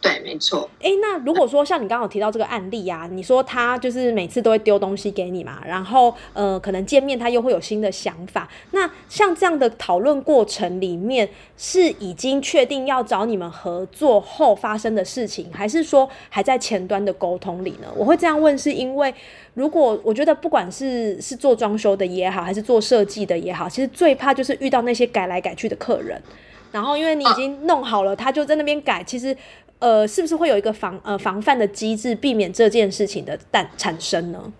[0.00, 0.18] 对。
[0.28, 0.68] 没错。
[0.82, 8.46] 哎，那如果说像你刚刚提到这个案例啊，你说他就是每次都会丢东西给你嘛，然后呃，可能见面他又会有新的想法。
[8.72, 11.26] 那像这样的讨论过程里面，
[11.56, 17.88] 是已经确定要找你们合作后发生的事情，还是说还在前端的沟通里呢？
[17.96, 19.14] 我会这样问，是因为
[19.54, 26.20] 如果我觉得不管是是做装修的也好，还是做设计的也好，其实最怕就是遇到那些改来改去的客人。
[26.70, 29.34] 然后因为你已经弄好了，他就在那边改，其实。
[29.78, 34.52] 呃，是不是会有一个防呃防范的机制，避免这件事情的诞产生呢？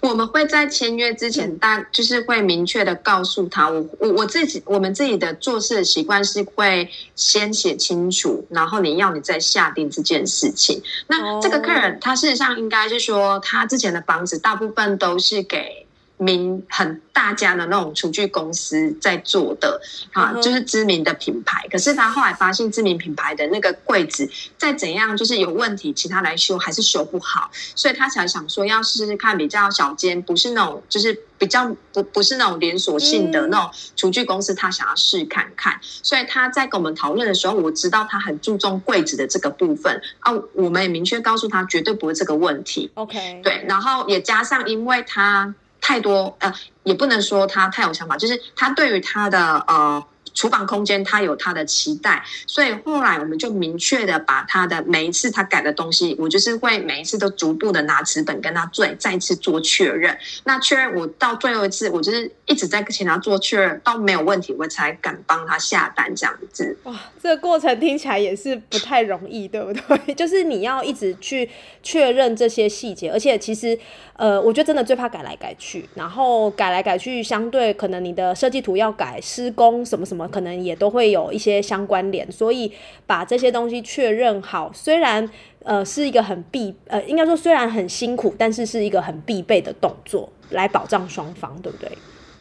[0.00, 10.80] 我们会在签约之前，大就是会明确的告诉他，我我我自己我们自己的做事的习惯是会先写清楚，然后你要你再下定这件事情。
[11.08, 15.85] 那这个客人他事实上应该是说，他之前的房子大部分都是给。
[16.18, 19.80] 名很大家的那种厨具公司在做的，
[20.12, 21.66] 啊，就是知名的品牌。
[21.70, 35.78] 可是他后来发现知名品牌的那个柜子再怎样就是有问题，其他来修还是修不好，所以他才想说要试试看比较小间，不是那种就是比较不不是那种连锁性的那种厨具公司，他想要试看看。
[35.82, 42.90] 所以他在跟我们讨论的时候，我知道他很注重柜子的这个部分啊，我们也明确告诉他绝对不会这个问题。
[42.94, 45.54] OK，对，然后也加上因为他。
[45.86, 50.04] 太多呃，也不能说他太有想法，就是他对于他的呃。
[50.36, 60.16] 厨房空间，他有他的期待，所以后来我们就明确的把他的每一次他改的东西，我就是会每一次都逐步的拿纸本跟他再再次做确认。
[60.44, 66.76] 那确认我到最后一次，我就是一直在请他做确认，到没有问题，我才敢帮他下单这样子。
[66.84, 70.14] 哇，这个过程听起来也是不太容易，对不对？
[70.14, 71.48] 就是你要一直去
[71.82, 73.78] 确认这些细节，而且其实
[74.16, 80.25] 呃，我觉得真的最怕改来改去，然后改来改去，相对可能你的设计图要改，施工什么什么。
[80.28, 82.72] 可能也都会有一些相关联，所以
[83.06, 85.28] 把这些东西确认好，虽然
[85.62, 91.90] 呃是一个很必呃，应该说虽然很辛苦，但是是一个很必备的动作，来保障双方，对不对？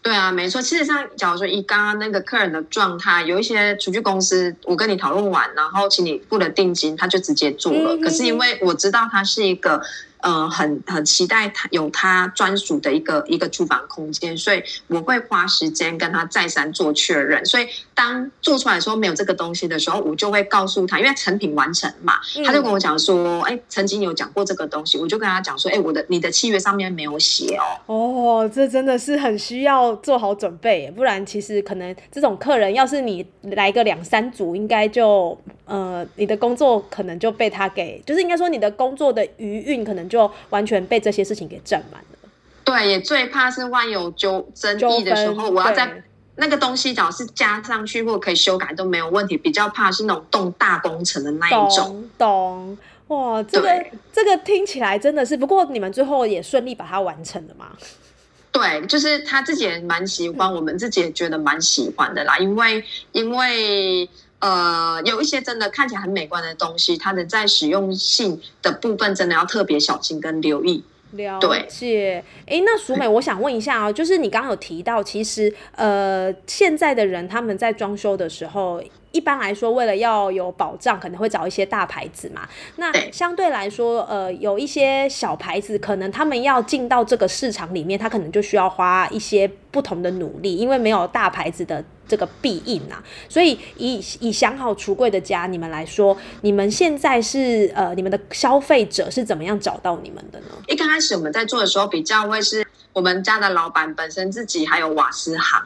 [0.01, 0.61] 对啊，没错。
[0.61, 7.97] 其实像，假如说以刚刚那个客人的状态，有一些厨具公司，我跟你讨论完，然后请你付了定金，他就直接做了。
[7.97, 9.81] 可是因为我知道他是一个。
[10.25, 17.45] 呃，很很期待他有他专属的一个一个厨房空间，所以我会花时间跟他再三做确认。
[17.45, 27.77] 所以当做出来说没有这个东西的时候，我就会告诉他，因为成品完成嘛，他就跟我讲说，哎，曾经有讲过这个东西，我就跟他讲说，哎，我的你的契约上面没有写哦。
[27.85, 40.14] 哦，这真的是很需要做好准备，不然其实可能这种客人要是你来个两三组，应该就呃，你的工作可能就被他给，就是应该说你的工作的余韵可能就。
[40.15, 42.29] 就完全被这些事情给占满了。
[42.63, 46.01] 对，也最怕是万有纠争议的时候，我要在
[46.37, 49.37] 那个东西，只要是加上去或可以修改都没有问题。
[49.37, 52.09] 比较怕是那种动大工程的那一种。
[52.17, 57.67] 懂哇，这个这个听起来真的是，不过你们最后也顺利把它完成了吗？
[58.51, 62.37] 对，就是他自己也蛮喜欢，我们自己也觉得蛮喜欢的啦。
[62.37, 64.09] 因为因为。
[64.45, 70.83] 呃，有一些真的看起来很美观的东西，它的在使用性的部分真的要特别小心跟留意。
[71.13, 72.23] 了解。
[72.45, 78.83] 哎，那淑美，我想问一下啊，就是你刚刚有提到，其实呃，现在的人他们在装修的时候。
[79.15, 82.41] 一般来说，为了要有保障，可能会找一些大牌子嘛。
[82.75, 93.01] 那相对来说，呃，有一些小牌子，可能他们要进到这个市场里面，他可能就需要花一些不同的努力，因为没有大牌子的这个必应啊。
[93.29, 100.47] 所以，以以想好橱柜的家，你们来说，你们现在是呃，你们的消费者是怎么样找到你们的呢？
[100.67, 105.65] 一刚开始我们在做的时候，比较会是我们家的老板本身自己还有瓦斯行。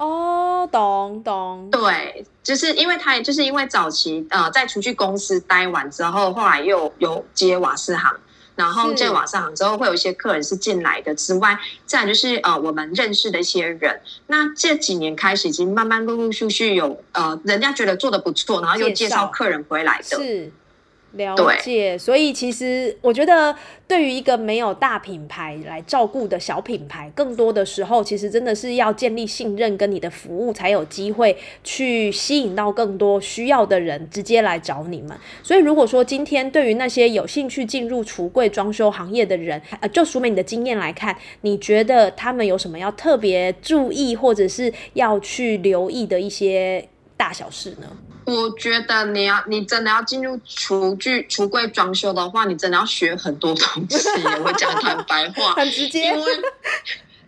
[0.00, 8.10] 哦，懂懂，对，就是因为他，就是因为早期呃在厨具公司待完之后，后来又有接瓦斯行。
[8.56, 14.00] 然后是这往上行之后，会有一些客人是进来的之外，再来就是呃我们认识的一些人。
[14.26, 20.18] 那这几年开始，已经慢慢陆陆续续有呃人家觉得做的不错，然后又介绍介绍客人回来的。
[20.18, 20.52] 是
[21.12, 23.54] 了解，所以其实我觉得，
[23.88, 35.16] 对于一个没有大品牌来照顾的小品牌，更多的时候，其实真的是要建立信任，跟你的服务才有机会去吸引到更多需要的人直接来找你们。
[35.42, 47.88] 所以，如果说今天对于那些有兴趣进入橱柜装修行业的人，呃，就淑美你的经验来看，你觉得他们有什么要特别注意，或者是要去留意的一些大小事呢？
[48.24, 54.08] 我觉得你要你真的要进入厨具橱柜装修的话，你真的要学很多东西。
[54.44, 56.04] 我讲坦白话， 很直接。
[56.04, 56.32] 因为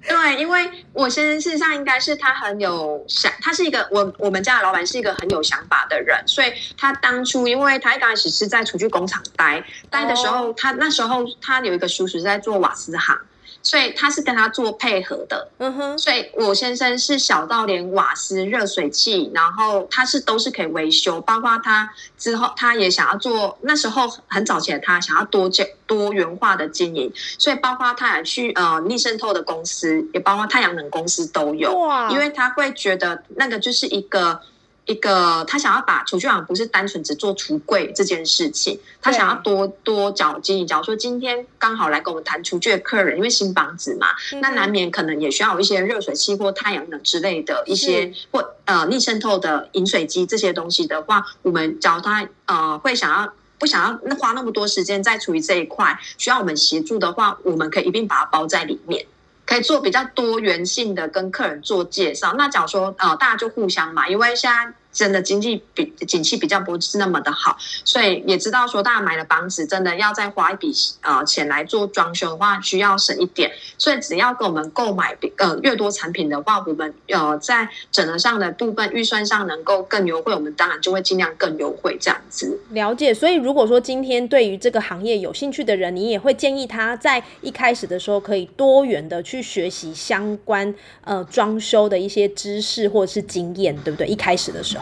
[0.05, 13.16] 对，因为我先生事实上应该是他很有想，他是一个我我们家的老板是一个很有想法的人，所以他当初因为他一刚开始是在厨具工厂待，待的时候、他那时候他有一个叔叔在做瓦斯行，
[13.63, 21.89] 所以他是跟他做配合的，嗯哼，所以我先生是小到连瓦斯、热水器，然后他是都是可以维修，包括他
[22.19, 34.41] 之后他也想要做，那时候很早前他想要多这多元化的经营，所以包括他也去呃逆渗透的公司，也包括太阳能公司都有，哇，因为他会觉得那个就是一个。
[34.87, 40.66] 一个，他想要把厨具行不是单纯只做橱柜这件事情，他想要多多找经营。
[40.66, 44.09] 假如说今天刚好来跟我们谈厨具的客人，因为新房子嘛，
[44.41, 53.33] 那难免可能也需要有一些热水器或太阳能之类的一些或呃逆渗透的饮水机这些东西的话，我们假如他呃会想要。
[53.59, 59.07] 不想要花那么多时间在处于这一块，需要我们协助的话，我们可以一并把它包在里面，
[59.45, 62.34] 可以做比较多元性的跟客人做介绍。
[62.38, 73.51] 那假如说呃大家就互相嘛，因为现在真的经济比景气比较不是那么的好，所以也知道说大家买了房子真的要再花一笔呃钱来做装修的话，需要省一点。
[73.78, 82.61] 所以只要跟我们购买呃越多产品的话，我们呃在整合上的部分预算上能够更优惠，我们当然就会尽量更优惠这样子。
[82.70, 90.74] 了解，所以如果说今天对于这个行业有兴趣的人，你也会建议他在一开始的时候可以多元的去学习相关
[91.05, 94.07] 呃装修的一些知识或者是经验，对不对？
[94.07, 94.82] 一开始的时候，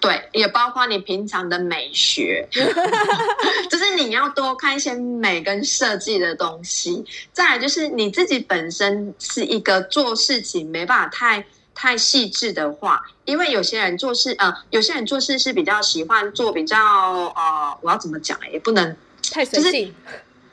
[0.00, 2.48] 对，也包括你平常的美学
[3.68, 7.04] 就是你要多看一些美跟设计的东西。
[7.32, 18.96] 再来就是你自己本身是一个做事情没办法太太细致的话，因为有些人做事呃，有些人做事是比较喜欢做比较呃，我要怎么讲哎，也不能
[19.30, 19.94] 太随就是性，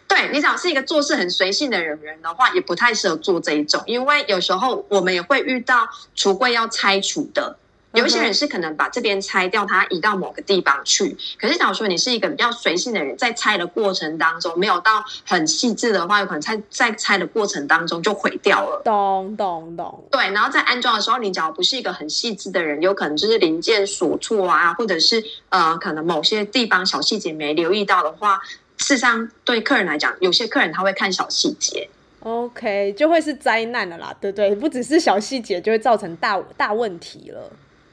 [0.09, 7.57] 对你只要是一个做事很随性的人人的话，也不太适合做这一种，因为有时候我们也会遇到橱柜要拆除的。
[7.97, 11.17] 有一些人是可能把这边拆掉，他移到某个地方去。
[11.39, 18.81] 可是假如说你是一个比较随性的人，在拆的过程当中没有到很细致的话，有可能在在拆的过程当中就毁掉了。
[18.85, 28.39] 懂懂懂，对，然后在安装的时候，你假如不是一个很细致的人，有可能就是零件锁错啊，或者是呃，可能某些地方小细节没留意到的话，
[28.77, 31.89] 事实上对客人来讲，有些客人他会看小细节。
[32.21, 34.53] OK，就会是灾难了啦，对不对？
[34.55, 37.49] 不只是小细节，就会造成大大问题了。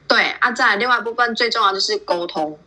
[0.07, 2.57] 对啊，再来另外一部分最重要就是沟通。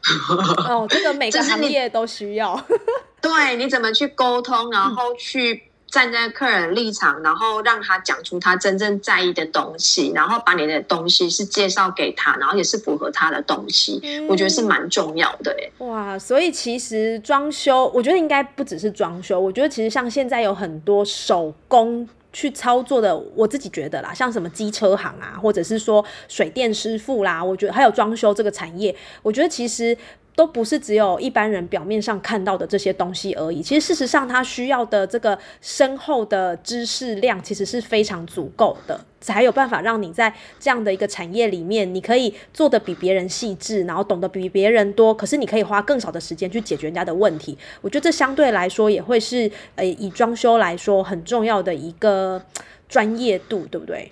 [0.68, 2.60] 哦，这个每个行业都需要。
[3.20, 15.72] 对，你怎么去沟通，然后去站在客人的立场，然后让他讲出他真正在意的东西，然后把你的东西是介绍给他，然后也是符合他的东西，我觉得是蛮重要的诶。
[15.78, 29.96] 哇，所以其实装修，我觉得应该不只是装修，我觉得其实像现在有很多手工去操作的，我自己觉得啦，像什么机车行啊，或者是说水电师傅啦，我觉得还有装修这个产业，我觉得其实。
[30.38, 33.60] 都不是只有一般人表面上看到的这些东西而已。
[33.60, 45.12] 其实事实上，他需要的这个深厚的知识量其实是非常足够的，才有办法让你在这样的一个产业里面，你可以做的比别人细致，然后懂得比别人多。
[45.12, 47.56] 可是你可以花更少的时间去解决人家的问题。
[47.80, 52.42] 我觉得这相对来说也会是呃以装修来说很重要的一个
[52.88, 54.10] 专业度，对不对？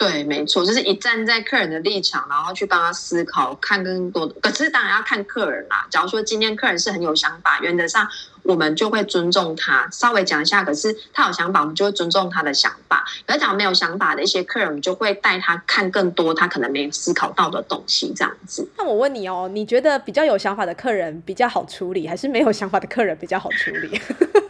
[0.00, 4.34] 对，没错，就是一站在客人的立场，然后去帮他思考，看更多的。
[4.40, 5.86] 可是当然要看客人啦。
[5.90, 8.08] 假如说今天客人是很有想法，原则上
[8.42, 10.64] 我们就会尊重他，稍微讲一下。
[10.64, 13.04] 可是他有想法，我们就会尊重他的想法。
[13.26, 18.66] 可是讲没有想法的一些客人，我们就会带他看更多他可能没思考到的东西，这样子。
[18.78, 24.00] 那我问你哦，你觉得比较有想法的客人比较好处理，还是没有想法的客人比较好处理？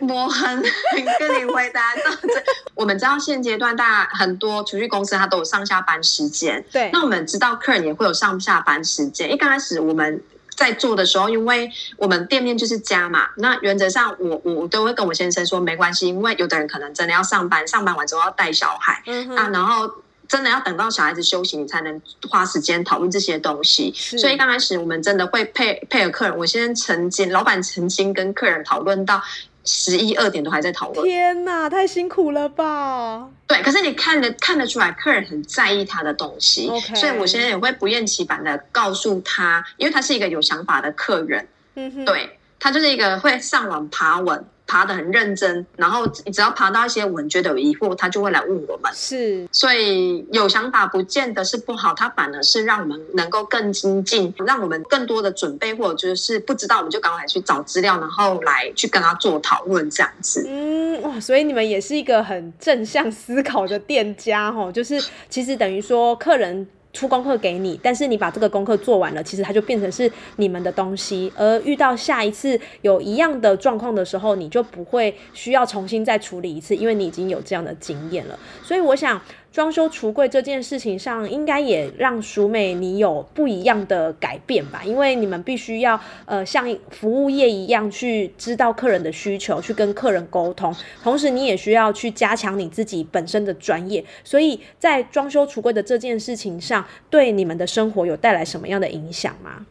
[0.00, 2.42] 我很很跟你回答到这。
[2.74, 9.32] 我们知道现阶段大家很多厨具公司它都有上下班时间，对，那我们知道客人也会有上下班时间。
[9.32, 10.22] 一刚开始我们。
[10.54, 19.90] 在做的时候，因为我们店面就是家嘛，那原则上我我我都会跟我先生说没关系，因为有的人可能真的要上班，上班完之后要带小孩，嗯啊，然后
[20.28, 23.92] 真的要等到小孩子休息，你才能花时间讨论这些东西。
[23.96, 29.22] 所以刚开始我们真的会配配合客人，我现在曾经老板曾经跟客人讨论到。
[29.64, 33.28] 十一二点都还在讨论，天哪，太辛苦了吧？
[33.46, 44.44] 对，可是你看得看得出来，客人很在意他的东西，所以我现在也会不厌其烦的告诉他，因为他是一个有想法的客人，嗯对他就是一个会上网爬文。
[44.72, 48.90] 爬的很认真，然后只要爬到一些文觉得有疑惑，他就会来问我们。
[48.94, 60.46] 是，所以有想法不见得是不好，他反而是让我们能够更精进，让我们更多的准备，或者就是不知道我们就赶快去找资料，然后来去跟他做讨论这样子。
[60.48, 64.98] 嗯，哇，所以你们也是一个很正向思考的店家哈，就是
[65.28, 66.66] 其实等于说客人。
[66.92, 71.32] 出功课给你，但是你把这个功课做完了，其实它就变成是你们的东西。
[71.36, 78.38] 而遇到下一次有一样的状况的时候，你就不会需要重新再处理一次，因为你已经有这样的经验了。
[78.62, 79.20] 所以我想。
[79.52, 84.82] 装修橱柜这件事情上，应该也让淑美你有不一样的改变吧？
[84.82, 94.02] 因为你们必须要呃像服务业一样去知道客人的需求，去跟客人沟通，同时你也需要去加强你自己本身的专业。
[94.24, 99.66] 所以在装修橱柜的这件事情上，对你们的生活有带来什么样的影响吗？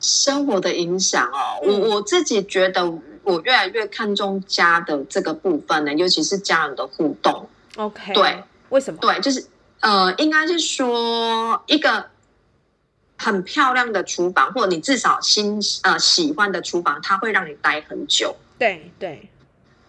[0.00, 2.84] 生活的影响哦，我我自己觉得
[3.24, 7.48] 我越来越看重家的这个部分呢，尤其是家人的互动。
[7.76, 8.36] OK，对。
[8.70, 8.98] 为什么？
[9.00, 9.46] 对，就是
[9.80, 12.06] 呃，应该是说一个
[13.16, 18.36] 很漂亮的厨房，或者你至少新呃喜欢的厨房，它会让你待很久。
[18.58, 19.28] 对对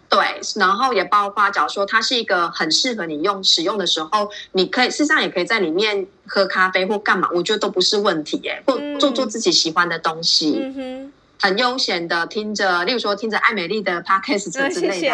[0.08, 10.58] 对，然后也包括，假如说它是一个很适合你用使用的时候，你可以事实上也可以在里面喝咖啡或干嘛，我觉得都不是问题耶，或做做自己喜欢的东西。
[10.60, 11.12] 嗯哼。
[11.40, 15.08] 很悠闲的听着，例如说听着艾美丽的 podcast 之类的，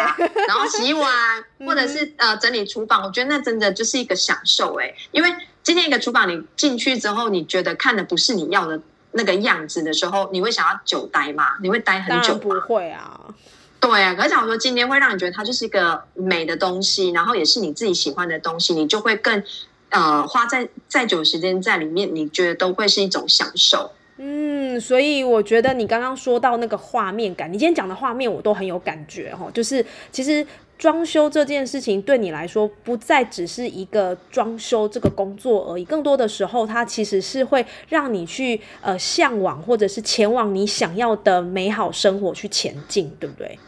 [0.45, 1.09] 然后洗碗
[1.65, 4.93] 或者是呃整理厨房，我觉得那真的就是一个享受哎。
[5.11, 8.79] 因为今天一个厨房你进去之后，你觉得看的不是你要的
[9.13, 11.53] 那个样子的时候，你会想要久待吗？
[11.61, 13.21] 你会待很久不会啊。
[13.79, 19.41] 对啊，可是假如说今天会让你觉得它就是一个美的东西，然后也是你自己喜欢的东西，你就会更
[19.91, 23.91] 呃花在再久时间在里面，你觉得都会是一种享受。
[24.19, 29.47] 嗯，所以我觉得你刚刚说到那个画面感，你今天讲的画面我都很有感觉哈。
[29.53, 30.45] 就是其实
[30.77, 43.59] 装修这件事情对你来说，不再只是一个装修这个工作而已，更多的时候它其实是会让你去呃向往或者是前往你想要的美好生活去前进，对不对？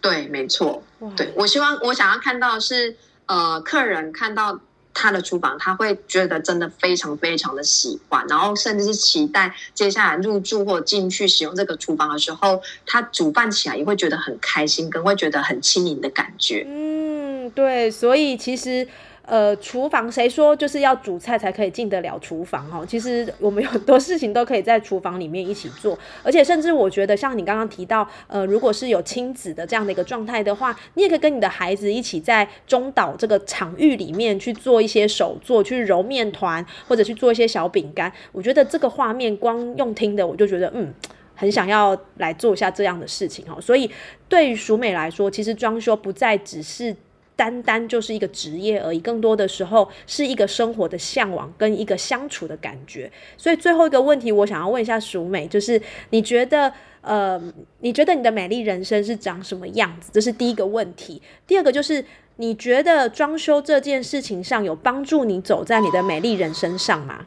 [0.00, 0.82] 对，没错。
[1.16, 2.96] 对我希望我想要看到是
[3.26, 4.60] 呃客人看到。
[4.94, 16.66] 他的厨房，他会觉得真的非常非常的喜欢，然后甚至是期待接下来入住或进去使用这个厨房的时候，他煮饭起来也会觉得很开心，跟会觉得很轻盈的感觉。
[16.68, 18.86] 嗯，对，所以其实。
[19.24, 22.84] 呃，厨房谁说就是要煮菜才可以进得了厨房哈？
[22.84, 38.12] 其实我们有很多事情都可以在厨房里面一起做，而且甚至我觉得像你刚刚提到，呃，如果是有亲子的这样的一个状态的话，你也可以跟你的孩子一起在中岛这个场域里面去做一些手作，去揉面团或者去做一些小饼干。
[38.32, 40.92] 我觉得这个画面光用听的我就觉得嗯，
[41.36, 43.60] 很想要来做一下这样的事情哦。
[43.60, 43.88] 所以
[44.28, 46.96] 对于淑美来说，其实装修不再只是。
[47.34, 53.10] 单单就是一个职业而已，更多的时候是一个生活的向往跟一个相处的感觉。
[53.36, 55.80] 所以最后一个问题，我想要问一下淑美，就是
[56.10, 57.40] 你觉得，呃，
[57.80, 60.10] 你觉得你的美丽人生是长什么样子？
[60.12, 61.20] 这是第一个问题。
[61.46, 62.04] 第二个就是，
[62.36, 67.26] 你觉得装修这件事情上有帮助你走在你的美丽人生上吗？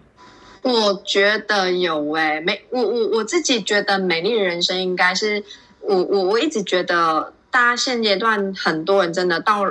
[0.62, 5.44] 我觉得有诶，美我我我自己觉得美丽人生应该是
[5.82, 9.66] 我我我一直觉得，大家现阶段很多人真的到。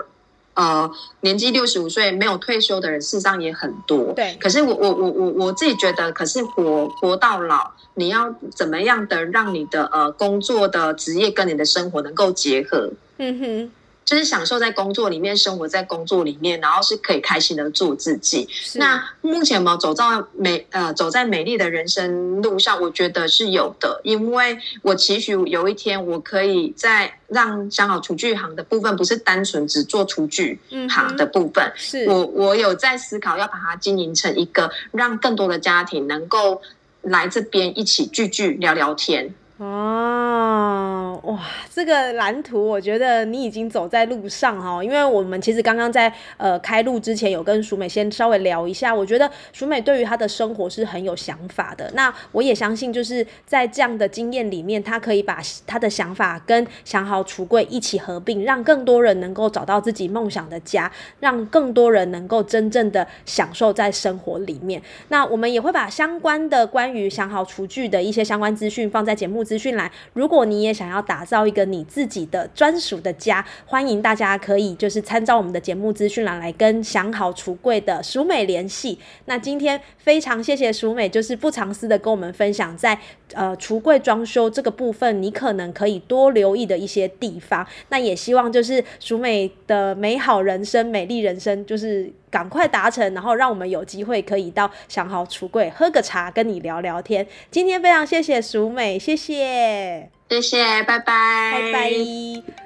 [0.55, 0.91] 呃，
[1.21, 4.13] 年纪六十五岁没有退休的人，事实上也很多。
[4.15, 4.37] 对。
[4.41, 12.91] 可是我我我我我自己觉得，可是活活到老，你要怎么样的让你的呃工作的职业跟你的生活能够结合？
[13.19, 13.71] 嗯哼。
[14.05, 18.49] 就是享受在工作里面，生活在工作里面，然后是可以开心的做自己。
[18.75, 31.73] 那目前嘛，走到美呃走在美丽的人生路上，我觉得是有的，因为我期许有一天我可以在让想好厨具行的部分，不是单纯只做厨具行的部分。
[31.77, 36.61] 是我我有在思考要把它经营成一个让更多的家庭能够
[37.03, 39.35] 来这边一起聚聚聊聊天。
[39.57, 41.39] 哦，哇，
[41.73, 44.83] 这个蓝图，我觉得你已经走在路上哈。
[44.83, 48.93] 因为我们其实刚刚在呃开录之前，有跟淑美先稍微聊一下。
[48.93, 51.89] 我觉得淑美对于她的生活是很有想法的。
[51.95, 60.91] 那我也相信，就是在这样的经验里面，她可以把她的想法跟想好橱柜一起合并，让更多人能够找到自己梦想的家，
[61.21, 64.83] 让更多人能够真正的享受在生活里面。
[65.11, 69.44] 那我们也会把相关的关于想好厨具的一些相关资讯放在节目。
[69.45, 78.99] 资讯栏，如果你也想要打造一个你自己的专属的家，欢迎大家可以就是参照我们的节目资讯栏来跟想好橱柜的淑美联系。
[79.27, 82.99] 那今天非常谢谢淑美，就是不藏私的跟我们分享在
[83.35, 87.67] 呃橱柜装修这个部分，你可能可以多留意的一些地方。
[87.89, 92.13] 那也希望就是淑美的美好人生、美丽人生，就是。
[92.35, 97.25] 赶快达成，然后让我们有机会可以到想好橱柜喝个茶，跟你聊聊天。
[97.49, 102.64] 今天非常谢谢淑美，谢谢，谢谢，拜拜，拜拜。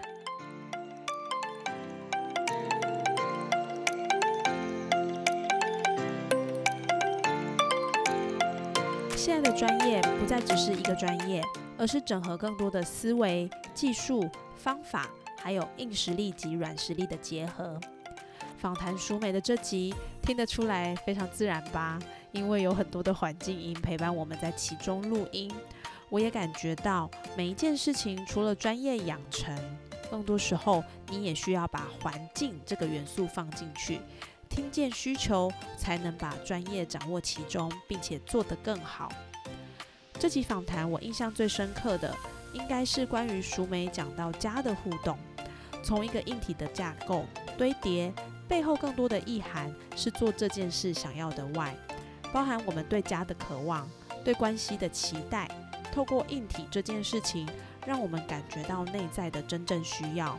[9.18, 11.42] 现在的专业不再只是一个专业，
[11.76, 15.10] 而是整合更多的思维、技术、方法，
[15.42, 17.80] 还有硬实力及软实力的结合。
[18.58, 19.92] 访谈淑美的这集
[20.22, 21.98] 听得出来非常自然吧？
[22.30, 25.52] 因为有很多的环境音陪伴我们在其中录音。
[26.10, 29.52] 我也感觉到每一件事情除了专业养成，
[30.08, 34.00] 更多时候你也需要把环境这个元素放进去，
[34.58, 39.08] 听见需求，才能把专业掌握其中，并且做得更好。
[40.18, 42.12] 这集访谈我印象最深刻的，
[42.52, 45.16] 应该是关于淑美讲到家的互动，
[45.84, 47.24] 从一个硬体的架构
[47.56, 48.12] 堆叠。
[48.48, 51.72] 背后更多的意涵是做这件事想要的外，
[52.32, 53.88] 包含我们对家的渴望、
[54.24, 55.48] 对关系的期待。
[55.92, 57.48] 透过硬体这件事情，
[57.86, 60.36] 让我们感觉到内在的真正需要。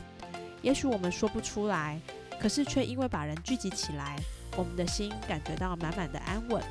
[0.61, 2.01] 也许我们说不出来，
[2.39, 4.15] 可是却因为把人聚集起来，
[4.55, 6.63] 我们的心感觉到满满的安稳。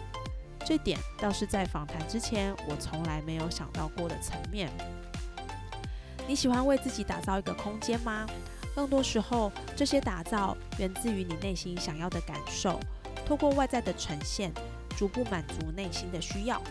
[0.64, 4.70] 这点倒是在访谈之前我从来没有想到过的层面。
[6.26, 8.26] 你喜欢为自己打造一个空间吗？
[8.74, 12.78] 更多时候，这些打造源自于你内心想要的感受，
[13.26, 14.52] 透过外在的呈现，
[14.96, 16.62] 逐步满足内心的需要。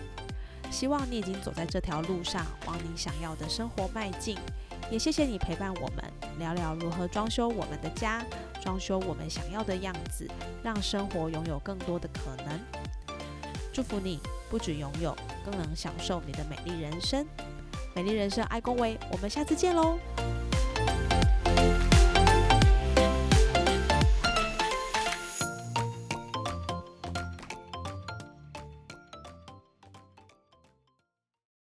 [0.70, 4.38] 希望你已经走在这条路上，往你想要的生活迈进。
[4.90, 6.04] 也谢谢你陪伴我们，
[6.40, 8.24] 聊聊如何装修我们的家，
[8.62, 10.26] 装修我们想要的样子，
[10.64, 12.60] 让生活拥有更多的可能。
[13.74, 14.20] 祝福你，
[14.50, 17.26] 不止拥有，更能享受你的美丽人生。
[17.94, 20.00] 美丽人生，爱恭维，我们下次见喽！